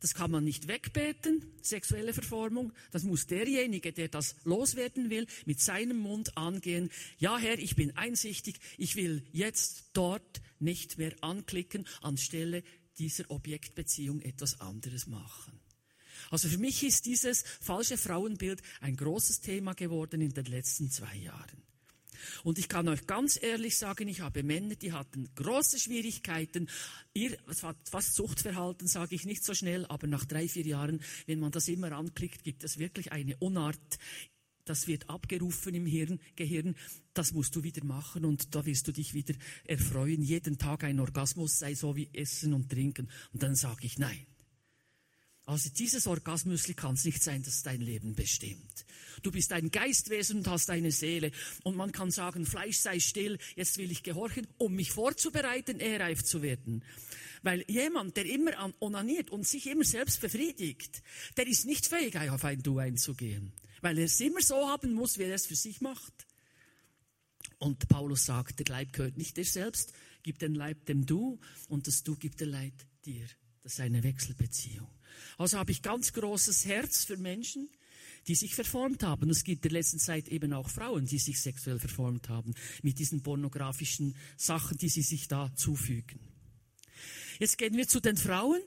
[0.00, 2.72] Das kann man nicht wegbeten, sexuelle Verformung.
[2.90, 6.90] Das muss derjenige, der das loswerden will, mit seinem Mund angehen.
[7.18, 8.58] Ja, Herr, ich bin einsichtig.
[8.78, 12.64] Ich will jetzt dort nicht mehr anklicken, anstelle
[12.98, 15.60] dieser Objektbeziehung etwas anderes machen.
[16.30, 21.14] Also für mich ist dieses falsche Frauenbild ein großes Thema geworden in den letzten zwei
[21.14, 21.63] Jahren.
[22.42, 26.68] Und ich kann euch ganz ehrlich sagen, ich habe Männer, die hatten große Schwierigkeiten.
[27.12, 27.36] Ihr,
[27.84, 31.68] fast Suchtverhalten sage ich nicht so schnell, aber nach drei, vier Jahren, wenn man das
[31.68, 33.98] immer anklickt, gibt es wirklich eine Unart.
[34.64, 36.74] Das wird abgerufen im Hirn, Gehirn.
[37.12, 39.34] Das musst du wieder machen und da wirst du dich wieder
[39.64, 40.22] erfreuen.
[40.22, 43.10] Jeden Tag ein Orgasmus sei so wie Essen und Trinken.
[43.32, 44.26] Und dann sage ich nein.
[45.46, 48.86] Also dieses Orgasmus kann es nicht sein, das dein Leben bestimmt.
[49.22, 51.32] Du bist ein Geistwesen und hast eine Seele.
[51.62, 56.24] Und man kann sagen, Fleisch sei still, jetzt will ich gehorchen, um mich vorzubereiten, ehrreif
[56.24, 56.82] zu werden.
[57.42, 61.02] Weil jemand, der immer onaniert und sich immer selbst befriedigt,
[61.36, 63.52] der ist nicht fähig, auf ein Du einzugehen.
[63.82, 66.26] Weil er es immer so haben muss, wie er es für sich macht.
[67.58, 71.86] Und Paulus sagt, der Leib gehört nicht dir selbst, gib den Leib dem Du und
[71.86, 72.72] das Du gibt der Leib
[73.04, 73.26] dir.
[73.62, 74.88] Das ist eine Wechselbeziehung.
[75.38, 77.68] Also habe ich ganz großes Herz für Menschen,
[78.26, 79.30] die sich verformt haben.
[79.30, 82.98] Es gibt in der letzten Zeit eben auch Frauen, die sich sexuell verformt haben mit
[82.98, 86.20] diesen pornografischen Sachen, die sie sich da zufügen.
[87.38, 88.60] Jetzt gehen wir zu den Frauen.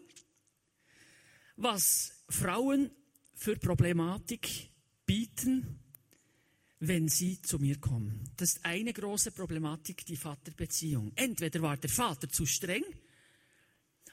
[1.56, 2.92] Was Frauen
[3.34, 4.70] für Problematik
[5.06, 5.80] bieten,
[6.80, 8.30] wenn sie zu mir kommen.
[8.38, 11.12] Das ist eine große Problematik, die Vaterbeziehung.
[11.16, 12.84] Entweder war der Vater zu streng,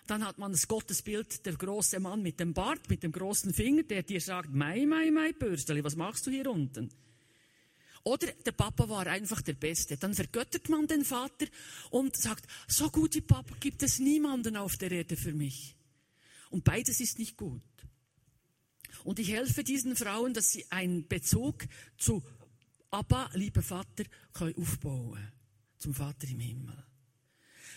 [0.07, 3.85] dann hat man das Gottesbild, der große Mann mit dem Bart, mit dem großen Finger,
[3.85, 6.91] der dir sagt, mei, mei, mei, Bürsteli, was machst du hier unten?
[8.03, 9.97] Oder der Papa war einfach der Beste.
[9.97, 11.47] Dann vergöttert man den Vater
[11.91, 15.75] und sagt, so gut wie Papa gibt es niemanden auf der Erde für mich.
[16.51, 17.63] Und beides ist nicht gut.
[19.05, 21.65] Und ich helfe diesen Frauen, dass sie einen Bezug
[21.97, 22.23] zu
[22.91, 24.05] Abba, lieber Vater,
[24.39, 25.33] aufbauen können.
[25.79, 26.85] Zum Vater im Himmel.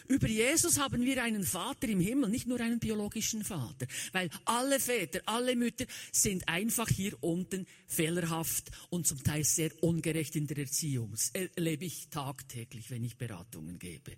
[0.07, 4.79] Über Jesus haben wir einen Vater im Himmel, nicht nur einen biologischen Vater, weil alle
[4.79, 10.59] Väter, alle Mütter sind einfach hier unten fehlerhaft und zum Teil sehr ungerecht in der
[10.59, 11.11] Erziehung.
[11.11, 14.13] Das erlebe ich tagtäglich, wenn ich Beratungen gebe.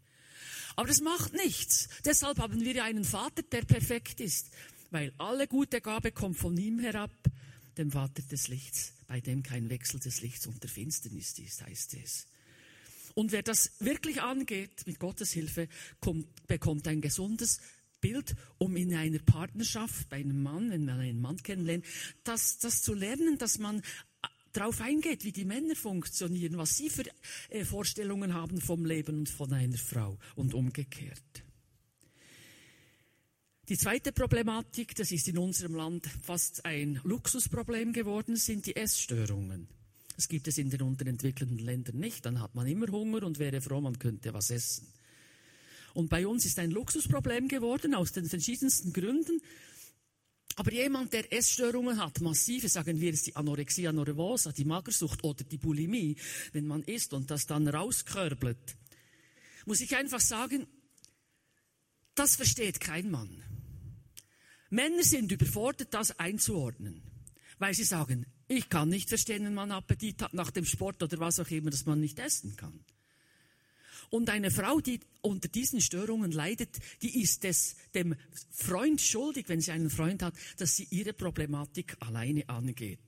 [0.76, 1.90] Aber das macht nichts.
[2.06, 4.52] Deshalb haben wir einen Vater, der perfekt ist,
[4.92, 7.12] weil alle gute Gabe kommt von ihm herab,
[7.78, 11.96] dem Vater des Lichts, bei dem kein Wechsel des Lichts und der Finsternis ist, heißt
[11.96, 12.28] es.
[13.16, 15.68] Und wer das wirklich angeht, mit Gottes Hilfe,
[16.00, 17.60] kommt, bekommt ein gesundes
[18.02, 21.86] Bild, um in einer Partnerschaft bei einem Mann, wenn man einen Mann kennenlernt,
[22.24, 23.82] das, das zu lernen, dass man
[24.54, 27.04] darauf eingeht, wie die Männer funktionieren, was sie für
[27.50, 31.44] äh, Vorstellungen haben vom Leben und von einer Frau und umgekehrt.
[33.68, 39.68] Die zweite Problematik, das ist in unserem Land fast ein Luxusproblem geworden, sind die Essstörungen.
[40.20, 42.26] Das gibt es in den unterentwickelten Ländern nicht.
[42.26, 44.86] Dann hat man immer Hunger und wäre froh, man könnte was essen.
[45.94, 49.42] Und bei uns ist ein Luxusproblem geworden, aus den verschiedensten Gründen.
[50.58, 55.46] Aber jemand, der Essstörungen hat, massive, sagen wir es die Anorexia nervosa, die Magersucht oder
[55.46, 56.18] die Bulimie,
[56.52, 58.76] wenn man isst und das dann rauskörbelt,
[59.68, 60.68] muss ich einfach sagen,
[62.14, 63.42] das versteht kein Mann.
[64.70, 67.04] Männer sind überfordert, das einzuordnen,
[67.58, 71.20] weil sie sagen, ich kann nicht verstehen, wenn man Appetit hat nach dem Sport oder
[71.20, 72.80] was auch immer, dass man nicht essen kann.
[74.10, 78.16] Und eine Frau, die unter diesen Störungen leidet, die ist es dem
[78.50, 83.00] Freund schuldig, wenn sie einen Freund hat, dass sie ihre Problematik alleine angeht.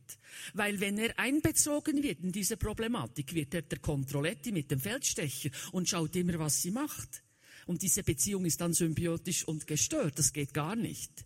[0.53, 5.49] Weil wenn er einbezogen wird in diese Problematik, wird er der Kontrolletti mit dem Feldstecher
[5.71, 7.23] und schaut immer, was sie macht.
[7.65, 10.19] Und diese Beziehung ist dann symbiotisch und gestört.
[10.19, 11.25] Das geht gar nicht.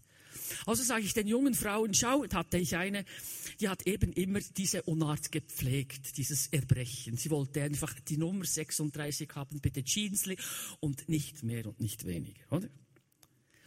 [0.65, 3.05] Also sage ich den jungen Frauen, schau, hatte ich eine,
[3.59, 7.17] die hat eben immer diese Unart gepflegt, dieses Erbrechen.
[7.17, 10.37] Sie wollte einfach die Nummer 36 haben, bitte Jeansli
[10.79, 12.69] und nicht mehr und nicht weniger, oder?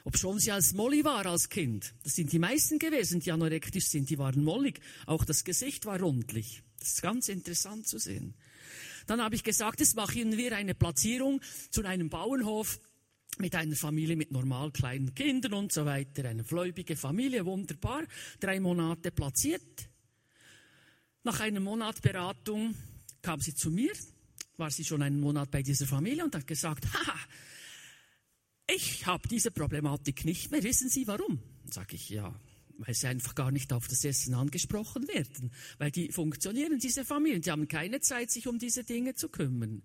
[0.04, 1.94] Ob schon sie als Molly war als Kind.
[2.02, 4.80] Das sind die meisten gewesen, die anorektisch sind, die waren mollig.
[5.04, 6.62] Auch das Gesicht war rundlich.
[6.78, 8.34] Das ist ganz interessant zu sehen.
[9.06, 12.80] Dann habe ich gesagt, jetzt machen wir eine Platzierung zu einem Bauernhof
[13.40, 16.28] mit einer Familie mit normal kleinen Kindern und so weiter.
[16.28, 18.04] Eine gläubige Familie, wunderbar.
[18.40, 19.88] Drei Monate platziert.
[21.24, 22.74] Nach einem Monat Beratung
[23.22, 23.92] kam sie zu mir,
[24.56, 27.18] war sie schon einen Monat bei dieser Familie und hat gesagt, haha,
[28.74, 30.62] ich habe diese Problematik nicht mehr.
[30.62, 31.40] Wissen Sie warum?
[31.70, 32.34] Sag ich, ja,
[32.78, 35.52] weil sie einfach gar nicht auf das Essen angesprochen werden.
[35.78, 39.82] Weil die funktionieren, diese Familien, die haben keine Zeit, sich um diese Dinge zu kümmern.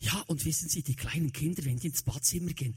[0.00, 2.74] Ja, und wissen Sie, die kleinen Kinder, wenn die ins Badzimmer gehen,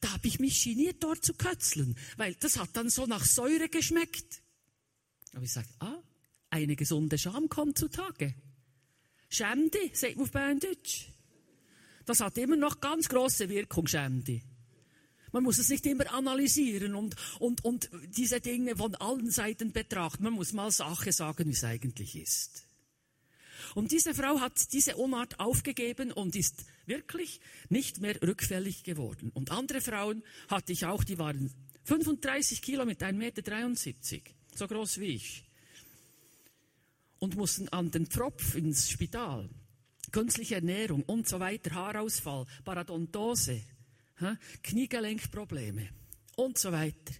[0.00, 3.68] da habe ich mich geniert, dort zu kötzeln, weil das hat dann so nach Säure
[3.68, 4.42] geschmeckt.
[5.32, 6.02] Aber ich sage, ah,
[6.50, 8.34] eine gesunde Scham kommt zutage.
[9.28, 11.06] Schäm dich, sagt man auf Berndeutsch.
[12.06, 14.42] Das hat immer noch ganz große Wirkung, schäm dich.
[15.32, 20.24] Man muss es nicht immer analysieren und, und, und diese Dinge von allen Seiten betrachten.
[20.24, 22.67] Man muss mal Sache sagen, wie es eigentlich ist.
[23.74, 29.30] Und diese Frau hat diese Unart aufgegeben und ist wirklich nicht mehr rückfällig geworden.
[29.34, 31.52] Und andere Frauen hatte ich auch, die waren
[31.84, 35.44] 35 Kilo mit 1,73 Meter, so groß wie ich.
[37.18, 39.48] Und mussten an den Tropf ins Spital.
[40.12, 43.62] Künstliche Ernährung und so weiter, Haarausfall, Paradontose,
[44.62, 45.88] Kniegelenkprobleme
[46.36, 47.14] und so weiter.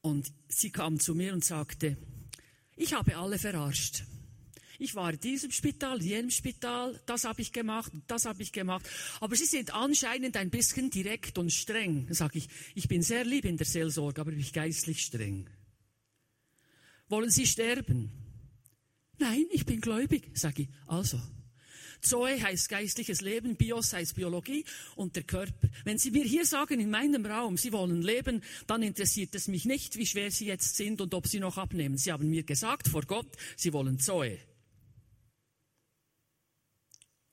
[0.00, 1.96] Und sie kam zu mir und sagte,
[2.76, 4.04] ich habe alle verarscht.
[4.78, 8.52] Ich war in diesem Spital, in jenem Spital, das habe ich gemacht, das habe ich
[8.52, 8.86] gemacht.
[9.20, 12.06] Aber Sie sind anscheinend ein bisschen direkt und streng.
[12.10, 15.48] Sag ich, ich bin sehr lieb in der Seelsorge, aber ich bin geistlich streng.
[17.08, 18.10] Wollen Sie sterben?
[19.18, 20.68] Nein, ich bin gläubig, sag ich.
[20.86, 21.20] Also,
[22.00, 25.68] Zoe heißt geistliches Leben, Bios heißt Biologie und der Körper.
[25.84, 29.64] Wenn Sie mir hier sagen, in meinem Raum, Sie wollen leben, dann interessiert es mich
[29.64, 31.98] nicht, wie schwer Sie jetzt sind und ob Sie noch abnehmen.
[31.98, 34.38] Sie haben mir gesagt vor Gott, Sie wollen Zoe.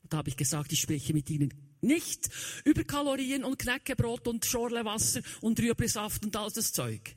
[0.10, 2.30] Da habe ich gesagt, ich spreche mit Ihnen nicht
[2.64, 7.16] über Kalorien und Knäckebrot und Schorlewasser und Rüeblisaft und all das Zeug.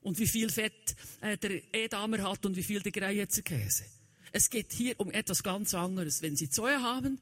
[0.00, 3.84] Und wie viel Fett äh, der Edamer hat und wie viel der Greyetzer Käse.
[4.32, 6.22] Es geht hier um etwas ganz anderes.
[6.22, 7.20] Wenn Sie Zoe haben,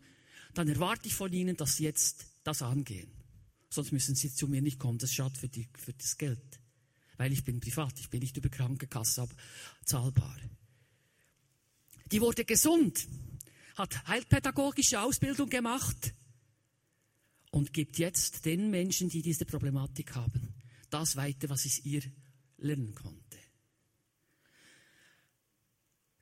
[0.54, 3.10] dann erwarte ich von Ihnen, dass Sie jetzt das angehen.
[3.68, 6.60] Sonst müssen Sie zu mir nicht kommen, das schadet für, die, für das Geld.
[7.16, 9.28] Weil ich bin privat, ich bin nicht über Krankenkasse
[9.84, 10.36] zahlbar.
[12.12, 13.06] Die wurde gesund,
[13.74, 16.14] hat heilpädagogische Ausbildung gemacht
[17.50, 20.54] und gibt jetzt den Menschen, die diese Problematik haben,
[20.90, 22.02] das weiter, was ich ihr
[22.58, 23.25] lernen konnte.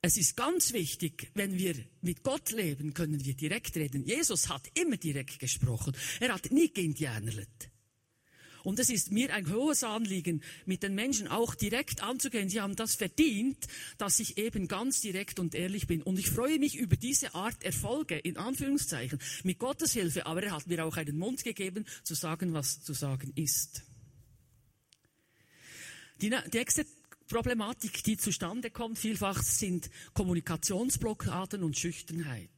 [0.06, 4.04] Es ist ganz wichtig, wenn wir mit Gott leben, können wir direkt reden.
[4.04, 5.96] Jesus hat immer direkt gesprochen.
[6.20, 7.70] Er hat nie geindjänerlet.
[8.64, 12.50] Und es ist mir ein hohes Anliegen, mit den Menschen auch direkt anzugehen.
[12.50, 16.02] Sie haben das verdient, dass ich eben ganz direkt und ehrlich bin.
[16.02, 20.26] Und ich freue mich über diese Art Erfolge, in Anführungszeichen, mit Gottes Hilfe.
[20.26, 23.84] Aber er hat mir auch einen Mund gegeben, zu sagen, was zu sagen ist.
[26.20, 26.84] Die nächste
[27.34, 32.48] Problematik, die zustande kommt, vielfach sind Kommunikationsblockaden und Schüchternheit.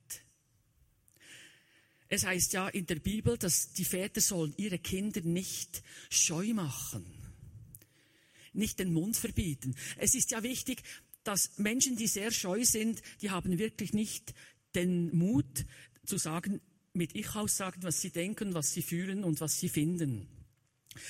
[2.08, 7.06] Es heißt ja in der Bibel, dass die Väter sollen ihre Kinder nicht scheu machen,
[8.52, 9.74] nicht den Mund verbieten.
[9.96, 10.82] Es ist ja wichtig,
[11.24, 14.34] dass Menschen, die sehr scheu sind, die haben wirklich nicht
[14.74, 15.64] den Mut
[16.04, 16.60] zu sagen,
[16.92, 20.35] mit Ich aussagen, was sie denken, was sie fühlen und was sie finden.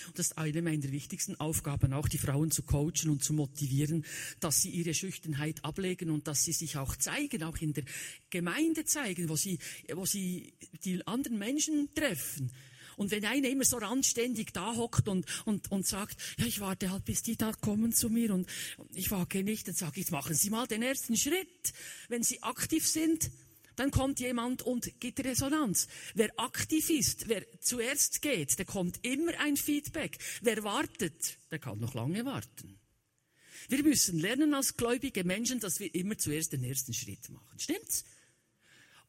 [0.06, 4.04] Und das ist eine meiner wichtigsten Aufgaben, auch die Frauen zu coachen und zu motivieren,
[4.40, 7.84] dass sie ihre Schüchternheit ablegen und dass sie sich auch zeigen, auch in der
[8.30, 9.58] Gemeinde zeigen, wo sie,
[9.94, 12.52] wo sie die anderen Menschen treffen.
[12.96, 16.90] Und wenn einer immer so anständig da hockt und, und, und sagt, ja, ich warte
[16.90, 18.48] halt, bis die da kommen zu mir und
[18.94, 21.74] ich wage nicht, dann sage ich, machen Sie mal den ersten Schritt.
[22.08, 23.30] Wenn Sie aktiv sind,
[23.76, 25.86] dann kommt jemand und gibt Resonanz.
[26.14, 30.18] Wer aktiv ist, wer zuerst geht, der kommt immer ein Feedback.
[30.40, 32.78] Wer wartet, der kann noch lange warten.
[33.68, 37.58] Wir müssen lernen als gläubige Menschen, dass wir immer zuerst den ersten Schritt machen.
[37.58, 38.04] Stimmt's?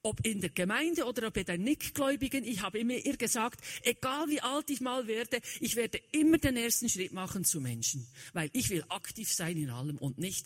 [0.04, 4.30] Ob in der Gemeinde oder ob bei den Nichtgläubigen, ich habe immer ihr gesagt, egal
[4.30, 8.50] wie alt ich mal werde, ich werde immer den ersten Schritt machen zu Menschen, weil
[8.54, 10.46] ich will aktiv sein in allem und nicht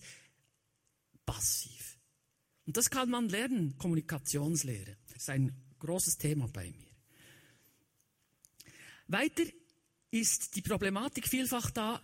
[1.26, 1.81] passiv.
[2.66, 4.98] Und das kann man lernen, Kommunikationslehre.
[5.08, 6.92] Das ist ein großes Thema bei mir.
[9.08, 9.44] Weiter
[10.12, 12.02] ist die Problematik vielfach da,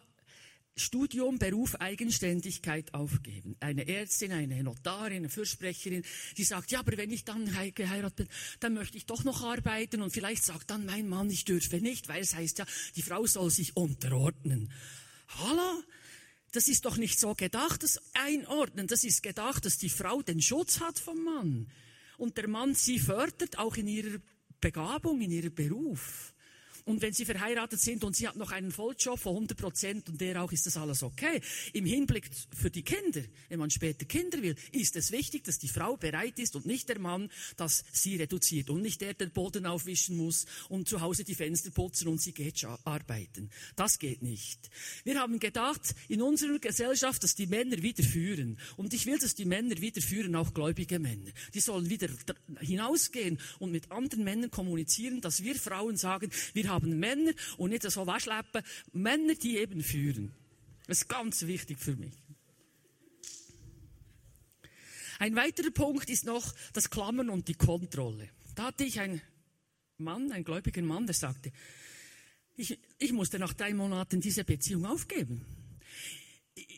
[0.77, 3.55] Studium, Beruf, Eigenständigkeit aufgeben.
[3.59, 6.03] Eine Ärztin, eine Notarin, eine Fürsprecherin,
[6.37, 8.27] die sagt, ja, aber wenn ich dann geheiratet bin,
[8.59, 12.07] dann möchte ich doch noch arbeiten und vielleicht sagt dann mein Mann, ich dürfe nicht,
[12.07, 12.65] weil es heißt ja,
[12.95, 14.71] die Frau soll sich unterordnen.
[15.39, 15.83] Hallo?
[16.57, 18.87] Das ist doch nicht so gedacht, das Einordnen.
[18.87, 21.67] Das ist gedacht, dass die Frau den Schutz hat vom Mann.
[22.17, 24.17] Und der Mann sie fördert, auch in ihrer
[24.59, 26.33] Begabung, in ihrem Beruf.
[26.87, 30.21] Und wenn sie verheiratet sind und sie hat noch einen Volljob von 100 Prozent und
[30.21, 31.41] der auch, ist das alles okay.
[31.73, 35.67] Im Hinblick für die Kinder, wenn man später Kinder will, ist es wichtig, dass die
[35.67, 39.65] Frau bereit ist und nicht der Mann, dass sie reduziert und nicht der den Boden
[39.65, 43.49] aufwischen muss und zu Hause die Fenster putzen und sie geht arbeiten.
[43.75, 44.69] Das geht nicht.
[45.03, 48.57] Wir haben gedacht, in unserer Gesellschaft, dass die Männer wieder führen.
[48.77, 51.31] Und ich will, dass die Männer wieder führen, auch gläubige Männer.
[51.53, 52.07] Die sollen wieder
[52.61, 57.71] hinausgehen und mit anderen Männern kommunizieren, dass wir Frauen sagen, wir haben haben Männer und
[57.71, 58.63] nicht so Waschleppen,
[58.93, 60.33] Männer, die eben führen.
[60.85, 62.13] Das ist ganz wichtig für mich.
[65.19, 68.29] Ein weiterer Punkt ist noch das Klammern und die Kontrolle.
[68.55, 69.21] Da hatte ich einen
[69.97, 71.51] Mann, einen gläubigen Mann, der sagte,
[72.55, 75.45] ich, ich musste nach drei Monaten diese Beziehung aufgeben.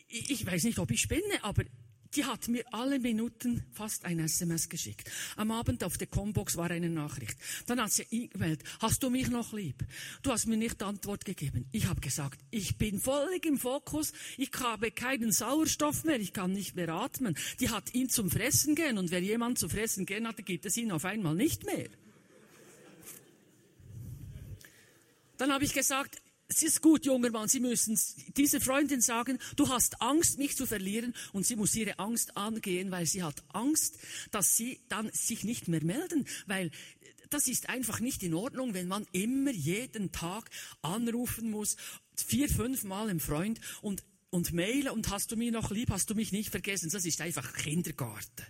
[0.08, 1.64] Ich, ich weiß nicht, ob ich spinne, aber
[2.14, 5.10] die hat mir alle Minuten fast ein SMS geschickt.
[5.36, 7.38] Am Abend auf der Combox war eine Nachricht.
[7.66, 9.84] Dann hat sie e-mailt, hast du mich noch lieb?
[10.22, 11.66] Du hast mir nicht Antwort gegeben.
[11.72, 16.52] Ich habe gesagt, ich bin völlig im Fokus, ich habe keinen Sauerstoff mehr, ich kann
[16.52, 17.36] nicht mehr atmen.
[17.60, 20.76] Die hat ihn zum Fressen gehen und wer jemand zum Fressen gehen hatte, gibt es
[20.76, 21.88] ihn auf einmal nicht mehr.
[25.36, 26.20] Dann habe ich gesagt,
[26.50, 27.98] es ist gut, junger Mann, Sie müssen
[28.36, 32.90] dieser Freundin sagen, du hast Angst, mich zu verlieren und sie muss ihre Angst angehen,
[32.90, 33.98] weil sie hat Angst,
[34.32, 36.72] dass sie dann sich nicht mehr melden, weil
[37.30, 40.50] das ist einfach nicht in Ordnung, wenn man immer jeden Tag
[40.82, 41.76] anrufen muss,
[42.16, 46.10] vier, fünf Mal im Freund und, und mailen und hast du mich noch lieb, hast
[46.10, 46.90] du mich nicht vergessen.
[46.90, 48.44] Das ist einfach Kindergarten.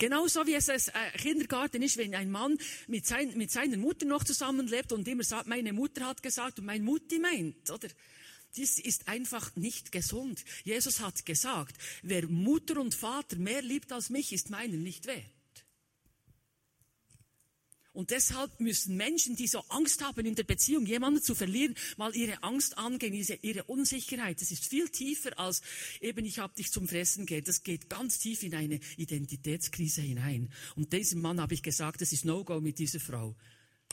[0.00, 4.06] Genauso wie es ein äh, Kindergarten ist, wenn ein Mann mit, sein, mit seiner Mutter
[4.06, 7.88] noch zusammenlebt und immer sagt, meine Mutter hat gesagt und meine Mutti meint, oder?
[8.56, 10.42] Dies ist einfach nicht gesund.
[10.64, 15.39] Jesus hat gesagt, wer Mutter und Vater mehr liebt als mich, ist meiner nicht wert.
[18.00, 22.16] Und deshalb müssen Menschen, die so Angst haben in der Beziehung, jemanden zu verlieren, mal
[22.16, 24.40] ihre Angst angehen, ihre Unsicherheit.
[24.40, 25.60] Das ist viel tiefer als
[26.00, 27.46] eben, ich habe dich zum Fressen geht.
[27.46, 30.48] Das geht ganz tief in eine Identitätskrise hinein.
[30.76, 33.36] Und diesem Mann habe ich gesagt, das ist No-Go mit dieser Frau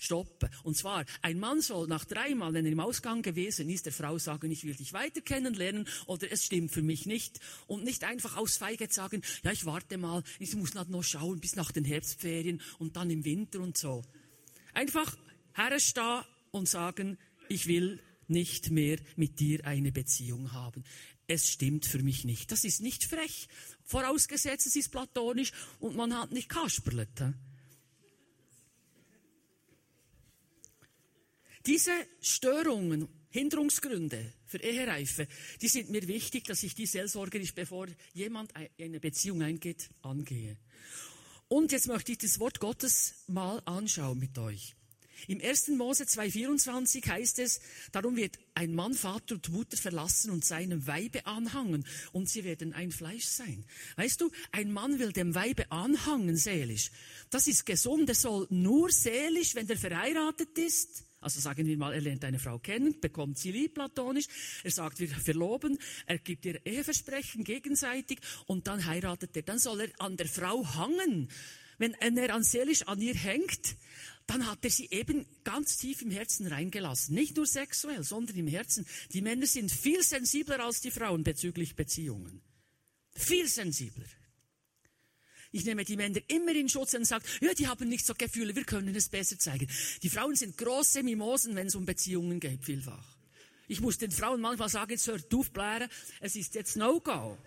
[0.02, 0.50] stoppen.
[0.64, 4.18] Und zwar, ein Mann soll nach dreimal, wenn er im Ausgang gewesen ist, der Frau
[4.18, 7.40] sagen, ich will dich weiter kennenlernen oder es stimmt für mich nicht.
[7.68, 11.56] Und nicht einfach aus Feigheit sagen, ja, ich warte mal, ich muss noch schauen bis
[11.56, 14.04] nach den Herbstferien und dann im Winter und so.
[14.74, 15.18] Einfach
[15.54, 17.18] herstehen und sagen,
[17.50, 20.84] ich will nicht mehr mit dir eine Beziehung haben.
[21.28, 22.52] Es stimmt für mich nicht.
[22.52, 23.48] Das ist nicht frech,
[23.84, 27.34] vorausgesetzt es ist platonisch und man hat nicht kasperlet.
[31.68, 31.92] Diese
[32.22, 35.28] Störungen, Hinderungsgründe für Ehereife,
[35.62, 40.56] die sind mir wichtig, dass ich die seelsorgerisch, bevor jemand eine Beziehung eingeht, angehe.
[41.50, 44.76] Und jetzt möchte ich das Wort Gottes mal anschauen mit euch.
[45.28, 45.70] Im 1.
[45.70, 47.60] Mose 2,24 heißt es,
[47.92, 52.72] darum wird ein Mann Vater und Mutter verlassen und seinem Weibe anhangen und sie werden
[52.72, 53.66] ein Fleisch sein.
[53.98, 56.92] Weißt du, ein Mann will dem Weibe anhangen seelisch.
[57.30, 61.07] Das ist gesund, er soll nur seelisch, wenn er verheiratet ist.
[61.20, 64.28] Also sagen wir mal, er lernt eine Frau kennen, bekommt sie lieb platonisch,
[64.64, 69.42] er sagt, wir verloben, er gibt ihr Eheversprechen gegenseitig und dann heiratet er.
[69.42, 71.30] Dann soll er an der Frau hangen.
[71.80, 73.76] Wenn er an seelisch an ihr hängt,
[74.26, 77.16] dann hat er sie eben ganz tief im Herzen reingelassen.
[77.16, 78.86] Nicht nur sexuell, sondern im Herzen.
[79.14, 82.42] Die Männer sind viel sensibler als die Frauen bezüglich Beziehungen.
[83.16, 84.06] Viel sensibler.
[85.58, 88.56] Ich nehme die Männer immer in Schutz und sage, ja, die haben nicht so Gefühle,
[88.56, 89.68] wir können es besser zeigen.
[90.04, 93.18] Die Frauen sind große Mimosen, wenn es um Beziehungen geht, vielfach.
[93.68, 95.90] Ich muss den Frauen manchmal sagen, jetzt hört auf, blären,
[96.22, 97.40] es ist jetzt No-Go.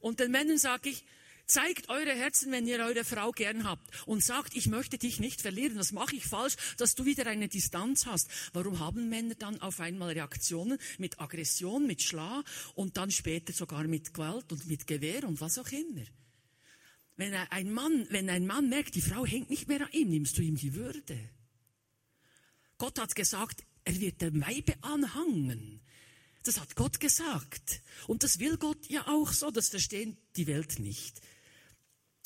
[0.00, 1.02] Und den Männern sage ich,
[1.48, 5.40] Zeigt eure Herzen, wenn ihr eure Frau gern habt und sagt, ich möchte dich nicht
[5.40, 8.28] verlieren, das mache ich falsch, dass du wieder eine Distanz hast.
[8.52, 12.44] Warum haben Männer dann auf einmal Reaktionen mit Aggression, mit Schlag
[12.74, 16.04] und dann später sogar mit Gewalt und mit Gewehr und was auch immer?
[17.16, 20.36] Wenn ein Mann, wenn ein Mann merkt, die Frau hängt nicht mehr an ihm, nimmst
[20.36, 21.18] du ihm die Würde.
[22.76, 25.80] Gott hat gesagt, er wird der Weibe anhangen.
[26.42, 27.82] Das hat Gott gesagt.
[28.06, 31.22] Und das will Gott ja auch so, das verstehen die Welt nicht.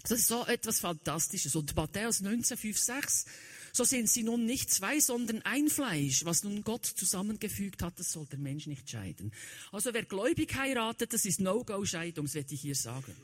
[0.03, 1.55] Das ist so etwas Fantastisches.
[1.57, 3.25] Und Matthäus 19, 5, 6,
[3.73, 6.25] so sind sie nun nicht zwei, sondern ein Fleisch.
[6.25, 9.33] Was nun Gott zusammengefügt hat, das soll der Mensch nicht scheiden.
[9.71, 13.15] Also wer gläubig heiratet, das ist No-Go-Scheidung, das werde ich hier sagen.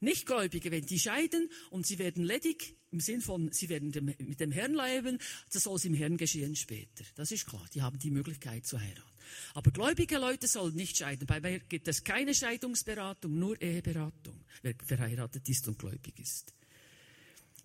[0.00, 4.50] Nichtgläubige, wenn die scheiden und sie werden ledig, im Sinn von, sie werden mit dem
[4.50, 5.18] Herrn leben,
[5.52, 7.04] das soll im Herrn geschehen später.
[7.14, 7.64] Das ist klar.
[7.72, 9.08] Die haben die Möglichkeit zu heiraten.
[9.54, 11.26] Aber gläubige Leute sollen nicht scheiden.
[11.26, 16.52] Bei mir gibt es keine Scheidungsberatung, nur Eheberatung, wer verheiratet ist und gläubig ist.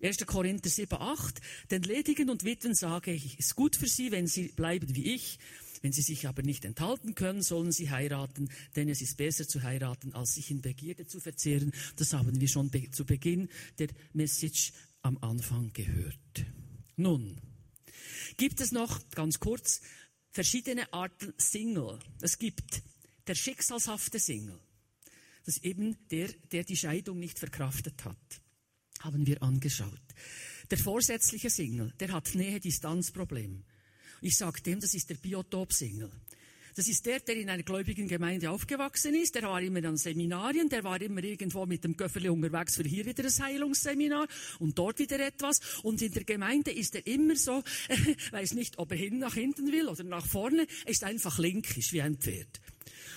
[0.02, 0.26] 1.
[0.26, 1.40] Korinther 7, 8.
[1.70, 5.14] Den Ledigen und Witwen sage ich, es ist gut für sie, wenn sie bleiben wie
[5.14, 5.38] ich.
[5.82, 9.62] Wenn sie sich aber nicht enthalten können, sollen sie heiraten, denn es ist besser zu
[9.62, 11.72] heiraten, als sich in Begierde zu verzehren.
[11.96, 14.72] Das haben wir schon zu Beginn der Message
[15.02, 16.46] am Anfang gehört.
[16.96, 17.40] Nun,
[18.36, 19.80] gibt es noch, ganz kurz,
[20.32, 21.98] verschiedene Arten Single.
[22.20, 22.82] Es gibt
[23.26, 24.58] der schicksalshafte Single.
[25.44, 28.42] Das ist eben der, der die Scheidung nicht verkraftet hat.
[29.00, 30.00] Haben wir angeschaut.
[30.70, 33.64] Der vorsätzliche Single, der hat Nähe-Distanz-Problem.
[34.20, 36.10] Ich sage dem, das ist der Biotop-Single.
[36.76, 39.34] Das ist der, der in einer gläubigen Gemeinde aufgewachsen ist.
[39.34, 43.06] Der war immer an Seminarien, der war immer irgendwo mit dem Göfferli unterwegs für hier
[43.06, 44.28] wieder ein Heilungsseminar
[44.58, 45.60] und dort wieder etwas.
[45.84, 47.64] Und in der Gemeinde ist er immer so,
[48.30, 51.94] weiß nicht, ob er hin nach hinten will oder nach vorne, er ist einfach linkisch
[51.94, 52.60] wie ein Pferd.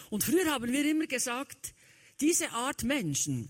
[0.09, 1.73] Und früher haben wir immer gesagt,
[2.21, 3.49] diese Art Menschen,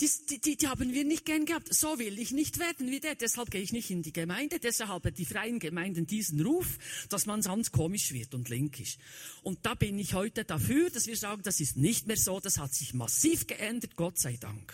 [0.00, 1.72] die, die, die, haben wir nicht gern gehabt.
[1.72, 3.14] So will ich nicht werden wie der.
[3.14, 4.58] Deshalb gehe ich nicht in die Gemeinde.
[4.58, 6.78] Deshalb haben die freien Gemeinden diesen Ruf,
[7.08, 8.98] dass man sonst komisch wird und linkisch.
[9.42, 12.40] Und da bin ich heute dafür, dass wir sagen, das ist nicht mehr so.
[12.40, 13.96] Das hat sich massiv geändert.
[13.96, 14.72] Gott sei Dank.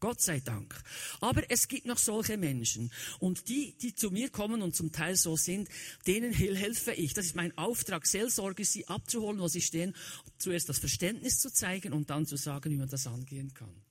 [0.00, 0.74] Gott sei Dank.
[1.20, 2.92] Aber es gibt noch solche Menschen.
[3.18, 5.68] Und die, die zu mir kommen und zum Teil so sind,
[6.06, 7.14] denen helfe ich.
[7.14, 9.94] Das ist mein Auftrag, Seelsorge, sie abzuholen, wo sie stehen.
[10.38, 13.85] Zuerst das Verständnis zu zeigen und dann zu sagen, wie man das angehen kann.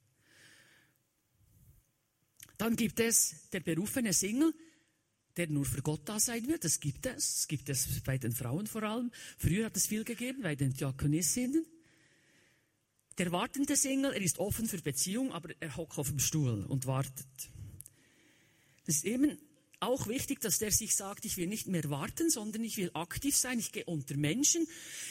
[2.58, 4.54] Dann gibt es der berufene Single,
[5.38, 6.64] der nur für Gott da sein wird.
[6.64, 7.36] Das gibt es.
[7.36, 9.12] Das gibt es bei den Frauen vor allem.
[9.38, 11.66] Früher hat es viel gegeben, bei den Diakonissinnen.
[13.18, 16.86] Der wartende Single, er ist offen für Beziehung, aber er hockt auf dem Stuhl und
[16.86, 17.28] wartet.
[18.86, 19.38] Das ist eben
[19.86, 23.36] auch wichtig, dass der sich sagt, ich will nicht mehr warten, sondern ich will aktiv
[23.36, 24.68] sein, ich gehe unter Menschen,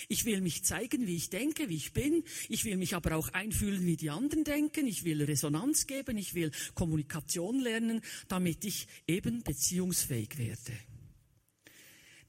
[0.08, 3.28] ich will mich zeigen, wie ich denke, wie ich bin, ich will mich aber auch
[3.28, 8.86] einfühlen, wie die anderen denken, ich will Resonanz geben, ich will Kommunikation lernen, damit ich
[9.06, 10.72] eben beziehungsfähig werde.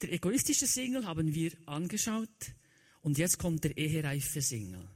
[0.02, 2.28] Der egoistische Single haben wir angeschaut.
[3.00, 4.88] Und jetzt kommt der ehereife Single.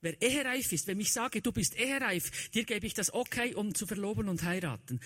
[0.00, 3.74] Wer ehereif ist, wenn ich sage, du bist ehereif, dir gebe ich das okay, um
[3.74, 5.00] zu verloben und heiraten,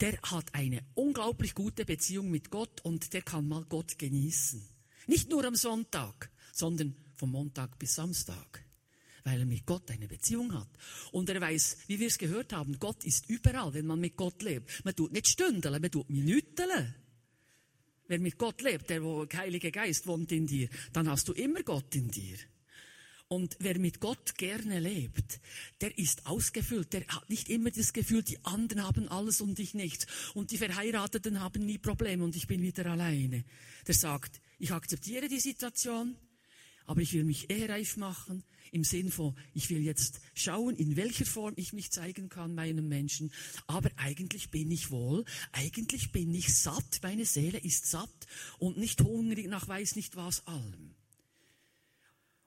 [0.00, 4.62] der hat eine unglaublich gute Beziehung mit Gott und der kann mal Gott genießen.
[5.06, 8.64] Nicht nur am Sonntag, sondern vom Montag bis Samstag,
[9.24, 10.68] weil er mit Gott eine Beziehung hat.
[11.12, 14.42] Und er weiß, wie wir es gehört haben, Gott ist überall, wenn man mit Gott
[14.42, 14.84] lebt.
[14.84, 16.94] Man tut nicht stündeln, man tut minüteln.
[18.06, 19.02] Wer mit Gott lebt, der
[19.34, 22.38] Heilige Geist wohnt in dir, dann hast du immer Gott in dir.
[23.28, 25.40] Und wer mit Gott gerne lebt,
[25.82, 26.92] der ist ausgefüllt.
[26.94, 30.06] Der hat nicht immer das Gefühl, die anderen haben alles und ich nichts.
[30.34, 33.44] Und die Verheirateten haben nie Probleme und ich bin wieder alleine.
[33.86, 36.16] Der sagt, ich akzeptiere die Situation,
[36.88, 41.26] Aber ich will mich ehereif machen im Sinn von, ich will jetzt schauen, in welcher
[41.26, 43.30] Form ich mich zeigen kann meinem Menschen.
[43.66, 48.26] Aber eigentlich bin ich wohl, eigentlich bin ich satt, meine Seele ist satt
[48.58, 50.94] und nicht hungrig nach weiß nicht was allem.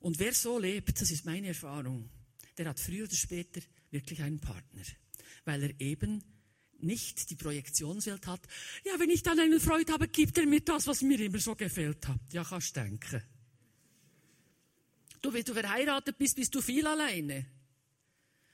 [0.02, 2.10] Und wer so lebt, das ist meine Erfahrung,
[2.58, 4.84] der hat früher oder später wirklich einen Partner,
[5.46, 6.24] weil er eben
[6.80, 8.42] nicht die Projektionswelt hat.
[8.84, 11.56] Ja, wenn ich dann einen Freund habe, gibt er mir das, was mir immer so
[11.56, 12.20] gefällt hat.
[12.34, 13.22] Ja, kannst denken.
[15.22, 17.46] Du, wenn du verheiratet bist, bist du viel alleine,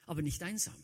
[0.04, 0.74] aber nicht einsam.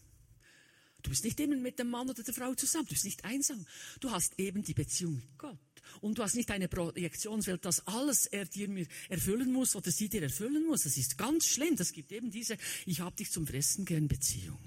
[1.03, 3.67] Du bist nicht immer mit dem Mann oder der Frau zusammen, du bist nicht einsam.
[4.01, 5.59] Du hast eben die Beziehung mit Gott.
[6.01, 10.22] Und du hast nicht eine Projektionswelt, dass alles er dir erfüllen muss oder sie dir
[10.22, 10.85] erfüllen muss.
[10.85, 11.76] Das ist ganz schlimm.
[11.76, 12.57] Das gibt eben diese,
[12.87, 14.59] ich habe dich zum Fressen gern Beziehung.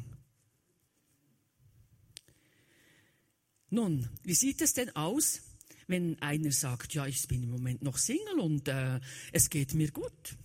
[3.70, 5.42] Nun, wie sieht es denn aus,
[5.88, 9.00] wenn einer sagt, ja, ich bin im Moment noch Single und äh,
[9.32, 10.38] es geht mir gut?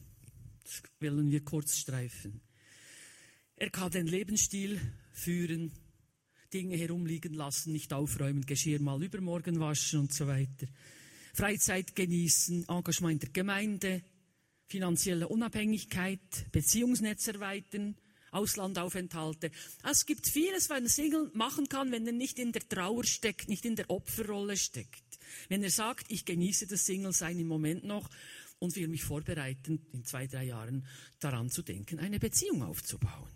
[0.65, 2.41] Das wollen wir kurz streifen.
[3.57, 4.81] Er kann den Lebensstil
[5.13, 5.73] führen,
[6.53, 10.67] Dinge herumliegen lassen, nicht aufräumen, Geschirr mal übermorgen waschen und so weiter.
[11.35, 14.03] Freizeit genießen, Engagement in der Gemeinde,
[14.67, 16.21] finanzielle Unabhängigkeit,
[16.53, 17.97] Beziehungsnetz erweitern,
[18.33, 19.51] Auslandaufenthalte.
[19.85, 23.49] Es gibt vieles, was ein Single machen kann, wenn er nicht in der Trauer steckt,
[23.49, 25.03] nicht in der Opferrolle steckt.
[25.49, 28.09] Wenn er sagt, ich genieße das Single-Sein im Moment noch
[28.59, 30.87] und will mich vorbereiten, in zwei, drei Jahren
[31.21, 33.29] daran zu denken, eine Beziehung aufzubauen.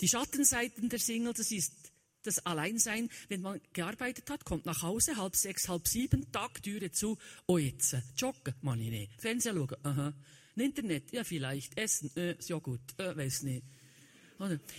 [0.00, 1.92] Die Schattenseiten der Single, das ist
[2.26, 6.90] das Alleinsein, wenn man gearbeitet hat, kommt nach Hause, halb sechs, halb sieben, Tag, Türe
[6.90, 10.12] zu, oh jetzt, joggen, man ich nicht, Fernsehen schauen, aha,
[10.56, 13.64] Internet, ja vielleicht, Essen, äh, ja gut, äh, weiß nicht.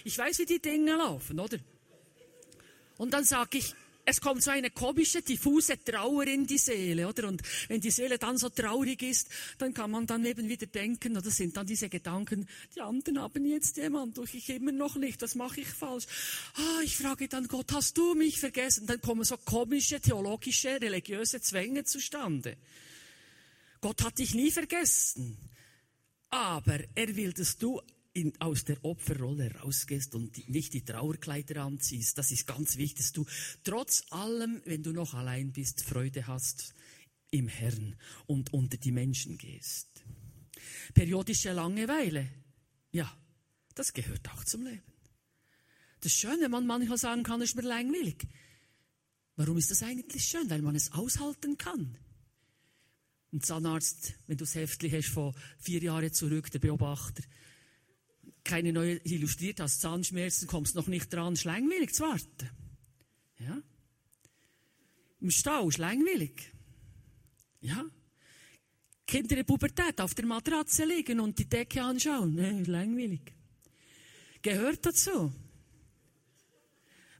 [0.03, 1.57] Ich weiß, wie die Dinge laufen, oder?
[2.97, 3.73] Und dann sage ich,
[4.09, 7.27] es kommt so eine komische, diffuse Trauer in die Seele, oder?
[7.27, 9.27] Und wenn die Seele dann so traurig ist,
[9.57, 13.45] dann kann man dann eben wieder denken, oder sind dann diese Gedanken, die anderen haben
[13.45, 16.05] jetzt jemand, doch ich immer noch nicht, was mache ich falsch?
[16.55, 18.87] Ah, ich frage dann Gott, hast du mich vergessen?
[18.87, 22.55] Dann kommen so komische, theologische, religiöse Zwänge zustande.
[23.81, 25.37] Gott hat dich nie vergessen.
[26.29, 27.81] Aber er will, dass du
[28.17, 32.17] in, aus der Opferrolle rausgehst und nicht die Trauerkleider anziehst.
[32.17, 33.25] Das ist ganz wichtig, dass du
[33.63, 36.73] trotz allem, wenn du noch allein bist, Freude hast
[37.29, 37.95] im Herrn
[38.25, 40.03] und unter die Menschen gehst.
[40.95, 42.27] Periodische Langeweile,
[42.91, 43.15] ja,
[43.75, 44.81] das gehört auch zum Leben.
[45.99, 48.27] Das Schöne, man manchmal sagen kann, ist mir langweilig.
[49.35, 50.49] Warum ist das eigentlich schön?
[50.49, 51.97] Weil man es aushalten kann.
[53.31, 57.21] Ein Zahnarzt, wenn du das Heftchen hast von vier Jahren zurück, der Beobachter,
[58.47, 62.49] keine neue illustriert hast, Zahnschmerzen, kommst noch nicht dran, ist langweilig zu warten.
[63.39, 63.61] Ja?
[65.19, 66.51] Im Stau ist langweilig.
[67.61, 67.85] Ja?
[69.05, 73.33] Kinder in Pubertät auf der Matratze liegen und die Decke anschauen, ne, ist langweilig.
[74.41, 75.33] Gehört dazu.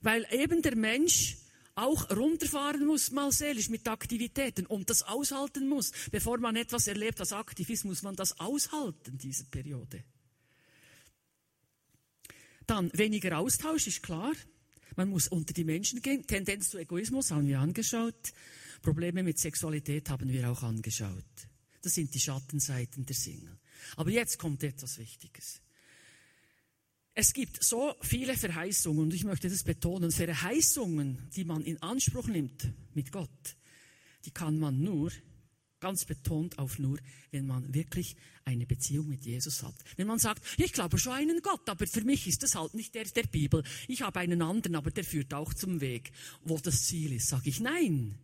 [0.01, 1.37] Weil eben der Mensch
[1.75, 5.91] auch runterfahren muss, mal seelisch mit Aktivitäten und das aushalten muss.
[6.11, 10.03] Bevor man etwas erlebt, was aktiv ist, muss man das aushalten, diese Periode.
[12.67, 14.33] Dann weniger Austausch ist klar.
[14.95, 16.27] Man muss unter die Menschen gehen.
[16.27, 18.33] Tendenz zu Egoismus haben wir angeschaut.
[18.81, 21.23] Probleme mit Sexualität haben wir auch angeschaut.
[21.81, 23.57] Das sind die Schattenseiten der Single.
[23.95, 25.61] Aber jetzt kommt etwas Wichtiges.
[27.13, 32.27] Es gibt so viele Verheißungen, und ich möchte das betonen, Verheißungen, die man in Anspruch
[32.27, 33.57] nimmt mit Gott,
[34.25, 35.11] die kann man nur
[35.79, 36.97] Ganz betont auf nur,
[37.29, 38.15] wenn man wirklich
[38.45, 39.75] eine Beziehung mit Jesus hat.
[39.95, 42.95] Wenn man sagt, ich glaube schon einen Gott, aber für mich ist das halt nicht
[42.95, 43.63] der der Bibel.
[43.87, 46.11] Ich habe einen anderen, aber der führt auch zum Weg,
[46.43, 47.27] wo das Ziel ist.
[47.27, 48.17] Sage ich nein.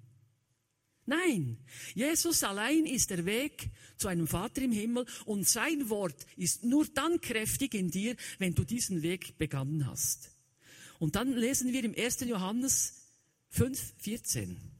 [1.05, 1.57] Nein,
[1.95, 6.87] Jesus allein ist der Weg zu einem Vater im Himmel und sein Wort ist nur
[6.87, 10.31] dann kräftig in dir, wenn du diesen Weg begonnen hast.
[10.99, 12.21] Und dann lesen wir im 1.
[12.21, 13.09] Johannes
[13.49, 14.72] 5, 14.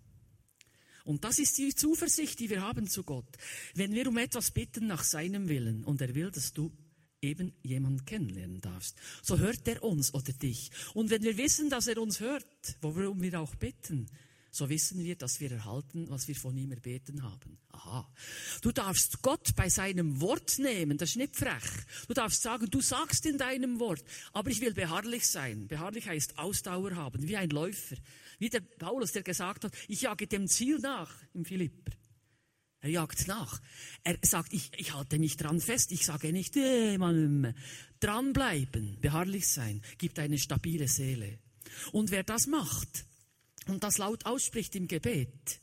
[1.03, 3.27] Und das ist die Zuversicht, die wir haben zu Gott.
[3.75, 6.71] Wenn wir um etwas bitten nach seinem Willen und er will, dass du
[7.21, 10.71] eben jemanden kennenlernen darfst, so hört er uns oder dich.
[10.93, 12.45] Und wenn wir wissen, dass er uns hört,
[12.81, 14.07] worum wir auch bitten,
[14.53, 17.57] so wissen wir, dass wir erhalten, was wir von ihm erbeten haben.
[17.69, 18.07] Aha.
[18.61, 21.63] Du darfst Gott bei seinem Wort nehmen, das ist nicht frech.
[22.07, 25.67] Du darfst sagen, du sagst in deinem Wort, aber ich will beharrlich sein.
[25.67, 27.95] Beharrlich heißt Ausdauer haben, wie ein Läufer.
[28.43, 31.93] Wie der Paulus, der gesagt hat, ich jage dem Ziel nach im Philipper.
[32.81, 33.61] Er jagt nach.
[34.03, 35.93] Er sagt, ich, ich halte mich dran fest.
[35.93, 37.55] Ich sage nicht, äh, man,
[38.01, 41.39] dranbleiben, beharrlich sein, gibt eine stabile Seele.
[41.93, 43.05] Und wer das macht
[43.67, 45.61] und das laut ausspricht im Gebet,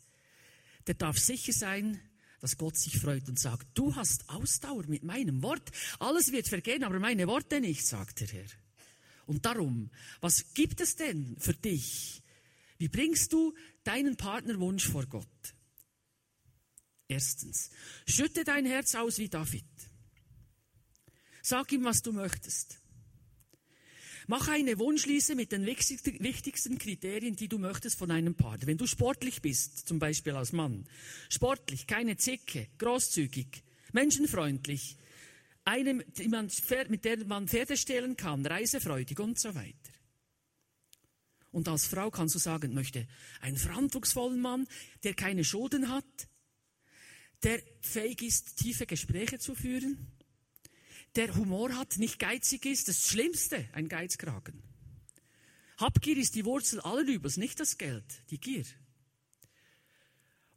[0.87, 2.01] der darf sicher sein,
[2.41, 5.71] dass Gott sich freut und sagt, du hast Ausdauer mit meinem Wort.
[5.99, 8.49] Alles wird vergehen, aber meine Worte nicht, sagt der Herr.
[9.27, 9.91] Und darum,
[10.23, 12.23] was gibt es denn für dich?
[12.81, 13.53] Wie bringst du
[13.85, 15.55] deinen Partnerwunsch vor Gott?
[17.09, 17.71] Erstens,
[18.07, 19.67] schütte dein Herz aus wie David.
[21.43, 22.81] Sag ihm, was du möchtest.
[24.29, 28.67] Mach eine Wunschliste mit den wichtigsten Kriterien, die du möchtest von einem Partner.
[28.67, 30.89] Wenn du sportlich bist, zum Beispiel als Mann,
[31.29, 33.63] sportlich, keine Zicke, großzügig,
[33.93, 34.97] menschenfreundlich,
[35.67, 40.00] eine, mit der man Pferde stehlen kann, reisefreudig und so weiter.
[41.53, 43.09] Und als Frau kannst du sagen, möchte
[43.41, 44.67] einen verantwortungsvollen Mann,
[45.03, 46.05] der keine Schulden hat,
[47.43, 50.07] der fähig ist, tiefe Gespräche zu führen,
[51.17, 54.63] der Humor hat, nicht geizig ist, das Schlimmste, ein Geizkragen.
[55.79, 58.65] Habgier ist die Wurzel aller Übels, nicht das Geld, die Gier.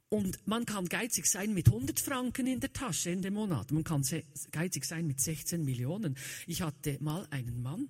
[0.09, 3.71] Und man kann geizig sein mit 100 Franken in der Tasche Ende Monat.
[3.71, 4.05] Man kann
[4.51, 6.15] geizig sein mit 16 Millionen.
[6.45, 7.89] Ich hatte mal einen Mann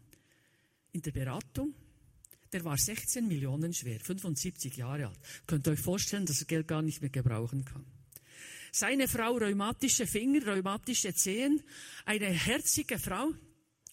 [0.93, 1.73] in der Beratung,
[2.53, 5.19] der war 16 Millionen schwer, 75 Jahre alt.
[5.47, 7.85] Könnt ihr euch vorstellen, dass er Geld gar nicht mehr gebrauchen kann.
[8.71, 11.61] Seine Frau rheumatische Finger, rheumatische Zehen,
[12.05, 13.31] eine herzige Frau,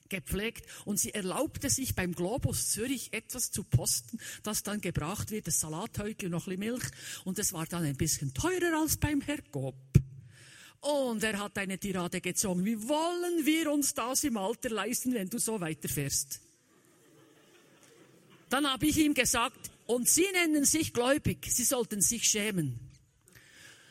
[0.09, 5.47] gepflegt und sie erlaubte sich beim Globus Zürich etwas zu posten, das dann gebracht wird,
[5.47, 6.85] das Salathäutchen und noch ein bisschen Milch
[7.25, 9.77] und es war dann ein bisschen teurer als beim Herr Gob.
[10.81, 12.65] Und er hat eine Tirade gezogen.
[12.65, 16.41] Wie wollen wir uns das im Alter leisten, wenn du so weiterfährst?
[18.51, 22.79] Dann habe ich ihm gesagt, und Sie nennen sich gläubig, Sie sollten sich schämen.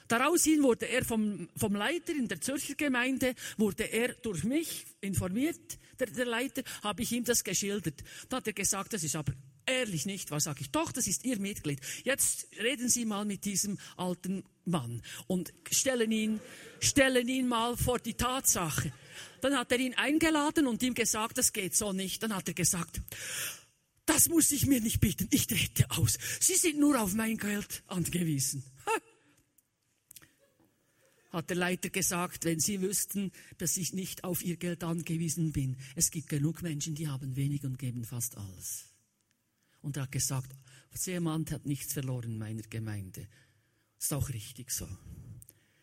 [0.08, 5.78] Daraushin wurde er vom, vom Leiter in der Zürcher Gemeinde, wurde er durch mich informiert,
[6.00, 8.04] der, der Leiter, habe ich ihm das geschildert.
[8.28, 9.34] Da hat er gesagt, das ist aber
[9.66, 11.80] ehrlich nicht Was Sage ich, doch, das ist Ihr Mitglied.
[12.04, 16.40] Jetzt reden Sie mal mit diesem alten Mann und stellen ihn,
[16.80, 18.92] stellen ihn mal vor die Tatsache.
[19.42, 22.24] Dann hat er ihn eingeladen und ihm gesagt, das geht so nicht.
[22.24, 23.00] Dann hat er gesagt,
[24.10, 26.18] das muss ich mir nicht bieten, ich trete aus.
[26.40, 28.64] Sie sind nur auf mein Geld angewiesen
[31.32, 35.78] hat der Leiter gesagt, wenn Sie wüssten, dass ich nicht auf Ihr Geld angewiesen bin.
[35.96, 38.86] Es gibt genug Menschen, die haben wenig und geben fast alles.
[39.82, 40.56] Und er hat gesagt,
[41.06, 43.28] jemand hat nichts verloren in meiner Gemeinde.
[44.00, 44.88] Ist auch richtig so.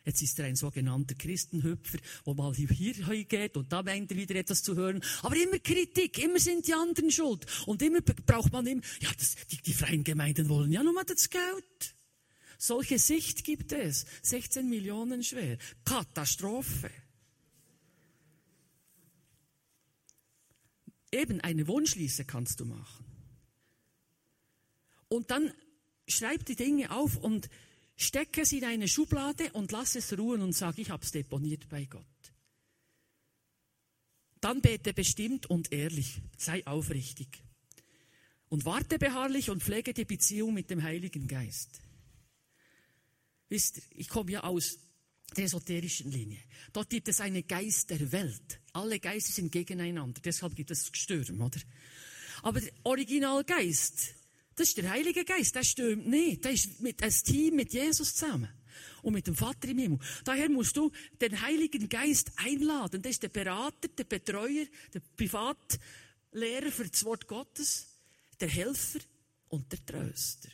[0.07, 4.37] Jetzt ist er ein sogenannter Christenhüpfer, wo mal hier geht und da meint er wieder
[4.37, 5.03] etwas zu hören.
[5.23, 7.45] Aber immer Kritik, immer sind die anderen schuld.
[7.67, 11.05] Und immer braucht man immer, ja, das, die, die freien Gemeinden wollen ja nur mal
[11.05, 11.97] das Geld.
[12.57, 14.07] Solche Sicht gibt es.
[14.23, 15.59] 16 Millionen schwer.
[15.85, 16.91] Katastrophe.
[21.11, 23.05] Eben eine Wunschliste kannst du machen.
[25.09, 25.53] Und dann
[26.07, 27.49] schreib die Dinge auf und
[27.97, 31.69] stecke sie in eine Schublade und lass es ruhen und sag, ich habe es deponiert
[31.69, 32.05] bei Gott.
[34.41, 37.43] Dann bete bestimmt und ehrlich, sei aufrichtig.
[38.49, 41.81] Und warte beharrlich und pflege die Beziehung mit dem Heiligen Geist.
[43.49, 44.79] Wisst ihr, ich komme ja aus
[45.37, 46.39] der esoterischen Linie.
[46.73, 48.61] Dort gibt es einen Geist der Welt.
[48.73, 50.21] Alle Geister sind gegeneinander.
[50.25, 51.61] Deshalb gibt es Stürme, oder?
[52.43, 54.15] Aber der Originalgeist,
[54.57, 56.45] das ist der Heilige Geist, der stürmt nicht.
[56.45, 58.49] Der ist mit einem Team mit Jesus zusammen.
[59.03, 59.99] Und mit dem Vater im Himmel.
[60.25, 60.91] Daher musst du
[61.21, 63.03] den Heiligen Geist einladen.
[63.03, 67.87] Das ist der Berater, der Betreuer, der Privatlehrer für das Wort Gottes,
[68.41, 69.01] der Helfer
[69.49, 70.51] und der Tröster.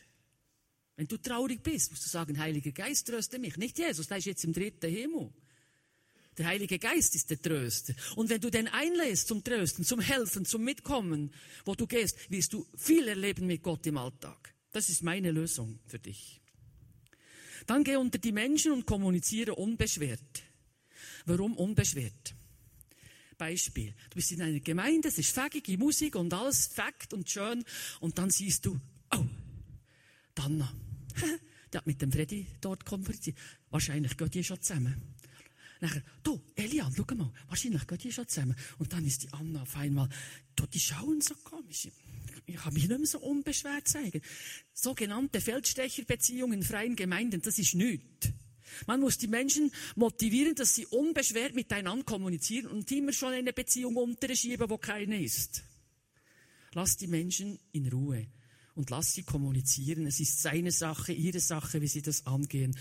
[0.95, 3.57] Wenn du traurig bist, musst du sagen, Heiliger Geist, tröste mich.
[3.57, 5.31] Nicht Jesus, der ist jetzt im dritten Himmel.
[6.37, 7.93] Der Heilige Geist ist der Tröster.
[8.15, 11.31] Und wenn du den einlässt zum Trösten, zum Helfen, zum Mitkommen,
[11.65, 14.53] wo du gehst, wirst du viel erleben mit Gott im Alltag.
[14.71, 16.41] Das ist meine Lösung für dich.
[17.67, 20.43] Dann geh unter die Menschen und kommuniziere unbeschwert.
[21.25, 22.35] Warum unbeschwert?
[23.37, 23.93] Beispiel.
[24.09, 27.63] Du bist in einer Gemeinde, es ist fägige Musik und alles fakt und schön
[27.99, 28.79] und dann siehst du,
[29.15, 29.25] oh,
[30.39, 30.73] Anna.
[31.71, 33.37] Der hat mit dem Freddy dort konferenziert.
[33.71, 35.15] Wahrscheinlich gehen die schon zusammen.
[35.83, 38.55] Nachher, du, Elian, schau mal, wahrscheinlich gehen die schon zusammen.
[38.77, 40.07] Und dann ist die Anna auf einmal,
[40.55, 41.89] du, die schauen so komisch.
[42.45, 44.21] Ich kann mich nicht mehr so unbeschwert zeigen.
[44.73, 48.29] Sogenannte Feldstecherbeziehungen in freien Gemeinden, das ist nichts.
[48.87, 53.97] Man muss die Menschen motivieren, dass sie unbeschwert miteinander kommunizieren und immer schon eine Beziehung
[53.97, 55.63] unterschieben, wo keine ist.
[56.71, 58.27] Lass die Menschen in Ruhe
[58.75, 60.07] und lass sie kommunizieren.
[60.07, 62.73] Es ist seine Sache, ihre Sache, wie sie das angehen.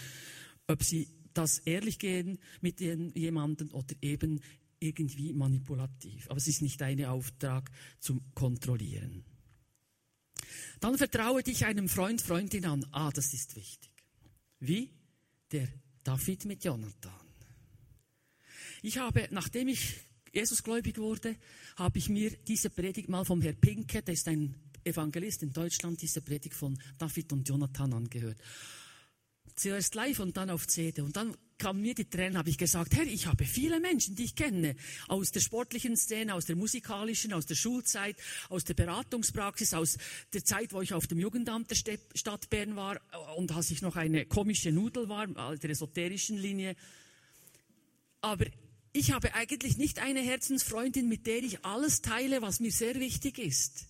[0.69, 4.41] Ob sie das ehrlich gehen mit jemandem oder eben
[4.79, 6.29] irgendwie manipulativ.
[6.29, 7.71] Aber es ist nicht dein Auftrag
[8.01, 9.25] zum Kontrollieren.
[10.81, 12.85] Dann vertraue dich einem Freund, Freundin an.
[12.91, 13.91] Ah, das ist wichtig.
[14.59, 14.91] Wie?
[15.53, 15.69] Der
[16.03, 17.13] David mit Jonathan.
[18.83, 20.01] Ich habe, nachdem ich
[20.33, 21.37] Jesusgläubig wurde,
[21.77, 26.03] habe ich mir diese Predigt mal vom Herr Pinke, der ist ein Evangelist in Deutschland,
[26.03, 28.39] diese Predigt von David und Jonathan angehört.
[29.55, 31.03] Zuerst live und dann auf CD.
[31.03, 34.25] Und dann kamen mir die Tränen, habe ich gesagt, Herr, ich habe viele Menschen, die
[34.25, 34.75] ich kenne,
[35.07, 38.17] aus der sportlichen Szene, aus der musikalischen, aus der Schulzeit,
[38.49, 39.97] aus der Beratungspraxis, aus
[40.33, 43.01] der Zeit, wo ich auf dem Jugendamt der Stadt Bern war
[43.37, 46.75] und als ich noch eine komische Nudel war, der esoterischen Linie.
[48.23, 48.47] Aber
[48.93, 53.39] ich habe eigentlich nicht eine Herzensfreundin, mit der ich alles teile, was mir sehr wichtig
[53.39, 53.87] ist.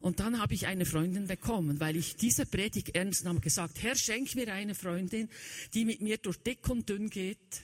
[0.00, 3.96] Und dann habe ich eine Freundin bekommen, weil ich diese Predigt ernst nahm, gesagt, Herr,
[3.96, 5.28] schenk mir eine Freundin,
[5.74, 7.62] die mit mir durch dick und dünn geht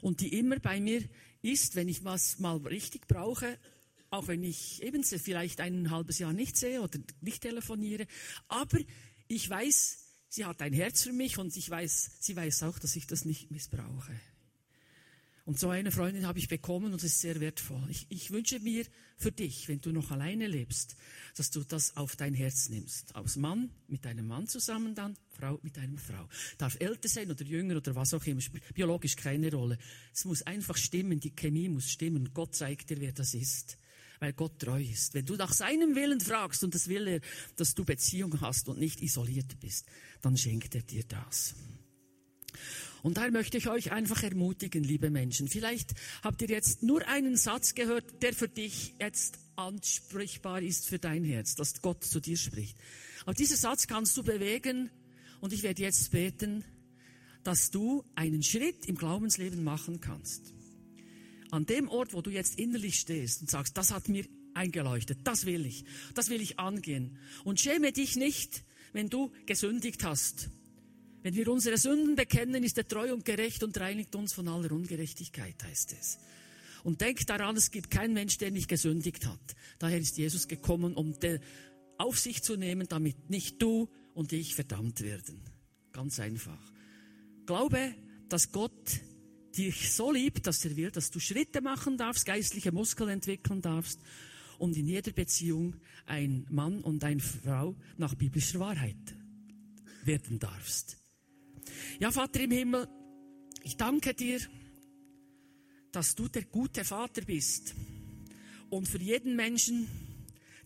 [0.00, 1.02] und die immer bei mir
[1.42, 3.58] ist, wenn ich was mal richtig brauche,
[4.10, 8.06] auch wenn ich eben sie vielleicht ein halbes Jahr nicht sehe oder nicht telefoniere.
[8.48, 8.78] Aber
[9.28, 9.98] ich weiß,
[10.30, 13.26] sie hat ein Herz für mich und ich weiß, sie weiß auch, dass ich das
[13.26, 14.18] nicht missbrauche.
[15.48, 17.82] Und so eine Freundin habe ich bekommen und es ist sehr wertvoll.
[17.88, 18.84] Ich, ich, wünsche mir
[19.16, 20.94] für dich, wenn du noch alleine lebst,
[21.38, 23.14] dass du das auf dein Herz nimmst.
[23.14, 26.28] Aus Mann mit einem Mann zusammen dann, Frau mit einer Frau.
[26.58, 29.78] Darf älter sein oder jünger oder was auch immer, spielt biologisch keine Rolle.
[30.12, 32.34] Es muss einfach stimmen, die Chemie muss stimmen.
[32.34, 33.78] Gott zeigt dir, wer das ist.
[34.20, 35.14] Weil Gott treu ist.
[35.14, 37.20] Wenn du nach seinem Willen fragst und das will er,
[37.56, 39.86] dass du Beziehung hast und nicht isoliert bist,
[40.20, 41.54] dann schenkt er dir das.
[43.02, 45.48] Und daher möchte ich euch einfach ermutigen, liebe Menschen.
[45.48, 50.98] Vielleicht habt ihr jetzt nur einen Satz gehört, der für dich jetzt ansprechbar ist für
[50.98, 52.76] dein Herz, dass Gott zu dir spricht.
[53.22, 54.90] Aber diesen Satz kannst du bewegen
[55.40, 56.64] und ich werde jetzt beten,
[57.44, 60.54] dass du einen Schritt im Glaubensleben machen kannst.
[61.50, 64.24] An dem Ort, wo du jetzt innerlich stehst und sagst, das hat mir
[64.54, 65.84] eingeleuchtet, das will ich,
[66.14, 67.16] das will ich angehen.
[67.44, 70.50] Und schäme dich nicht, wenn du gesündigt hast
[71.22, 74.70] wenn wir unsere Sünden bekennen, ist er treu und gerecht und reinigt uns von aller
[74.72, 76.18] Ungerechtigkeit, heißt es.
[76.84, 79.56] Und denk daran, es gibt keinen Mensch, der nicht gesündigt hat.
[79.78, 81.14] Daher ist Jesus gekommen, um
[81.98, 85.42] auf sich zu nehmen, damit nicht du und ich verdammt werden.
[85.92, 86.72] Ganz einfach.
[87.46, 87.94] Glaube,
[88.28, 89.00] dass Gott
[89.56, 93.98] dich so liebt, dass er will, dass du Schritte machen darfst, geistliche Muskeln entwickeln darfst
[94.58, 95.74] und in jeder Beziehung
[96.06, 99.16] ein Mann und eine Frau nach biblischer Wahrheit
[100.04, 100.96] werden darfst.
[102.00, 102.88] Ja, Vater im Himmel,
[103.62, 104.40] ich danke dir,
[105.92, 107.74] dass du der gute Vater bist
[108.70, 109.88] und für jeden Menschen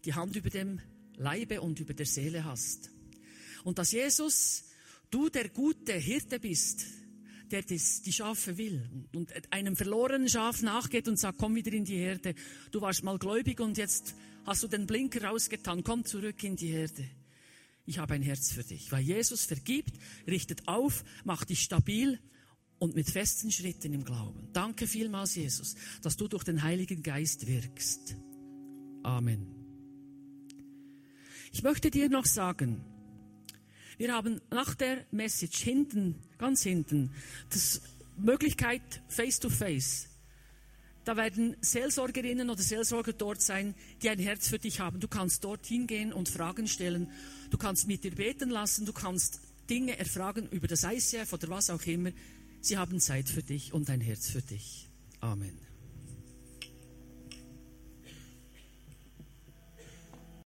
[0.04, 0.80] die Hand über dem
[1.16, 2.90] Leibe und über der Seele hast.
[3.64, 4.64] Und dass Jesus,
[5.10, 6.84] du der gute Hirte bist,
[7.50, 7.78] der die
[8.12, 12.34] Schafe will und einem verlorenen Schaf nachgeht und sagt, komm wieder in die Herde.
[12.70, 16.68] Du warst mal gläubig und jetzt hast du den Blinker rausgetan, komm zurück in die
[16.68, 17.08] Herde
[17.84, 18.92] ich habe ein Herz für dich.
[18.92, 19.94] Weil Jesus vergibt,
[20.26, 22.18] richtet auf, macht dich stabil
[22.78, 24.48] und mit festen Schritten im Glauben.
[24.52, 28.16] Danke vielmals, Jesus, dass du durch den Heiligen Geist wirkst.
[29.02, 29.46] Amen.
[31.52, 32.84] Ich möchte dir noch sagen,
[33.98, 37.12] wir haben nach der Message hinten, ganz hinten,
[37.50, 37.82] das
[38.16, 40.08] Möglichkeit face to face
[41.04, 45.00] da werden Seelsorgerinnen oder Seelsorger dort sein, die ein Herz für dich haben.
[45.00, 47.10] Du kannst dorthin gehen und Fragen stellen.
[47.52, 48.86] Du kannst mit dir beten lassen.
[48.86, 52.10] Du kannst Dinge erfragen über das ICF oder was auch immer.
[52.62, 54.88] Sie haben Zeit für dich und ein Herz für dich.
[55.20, 55.71] Amen.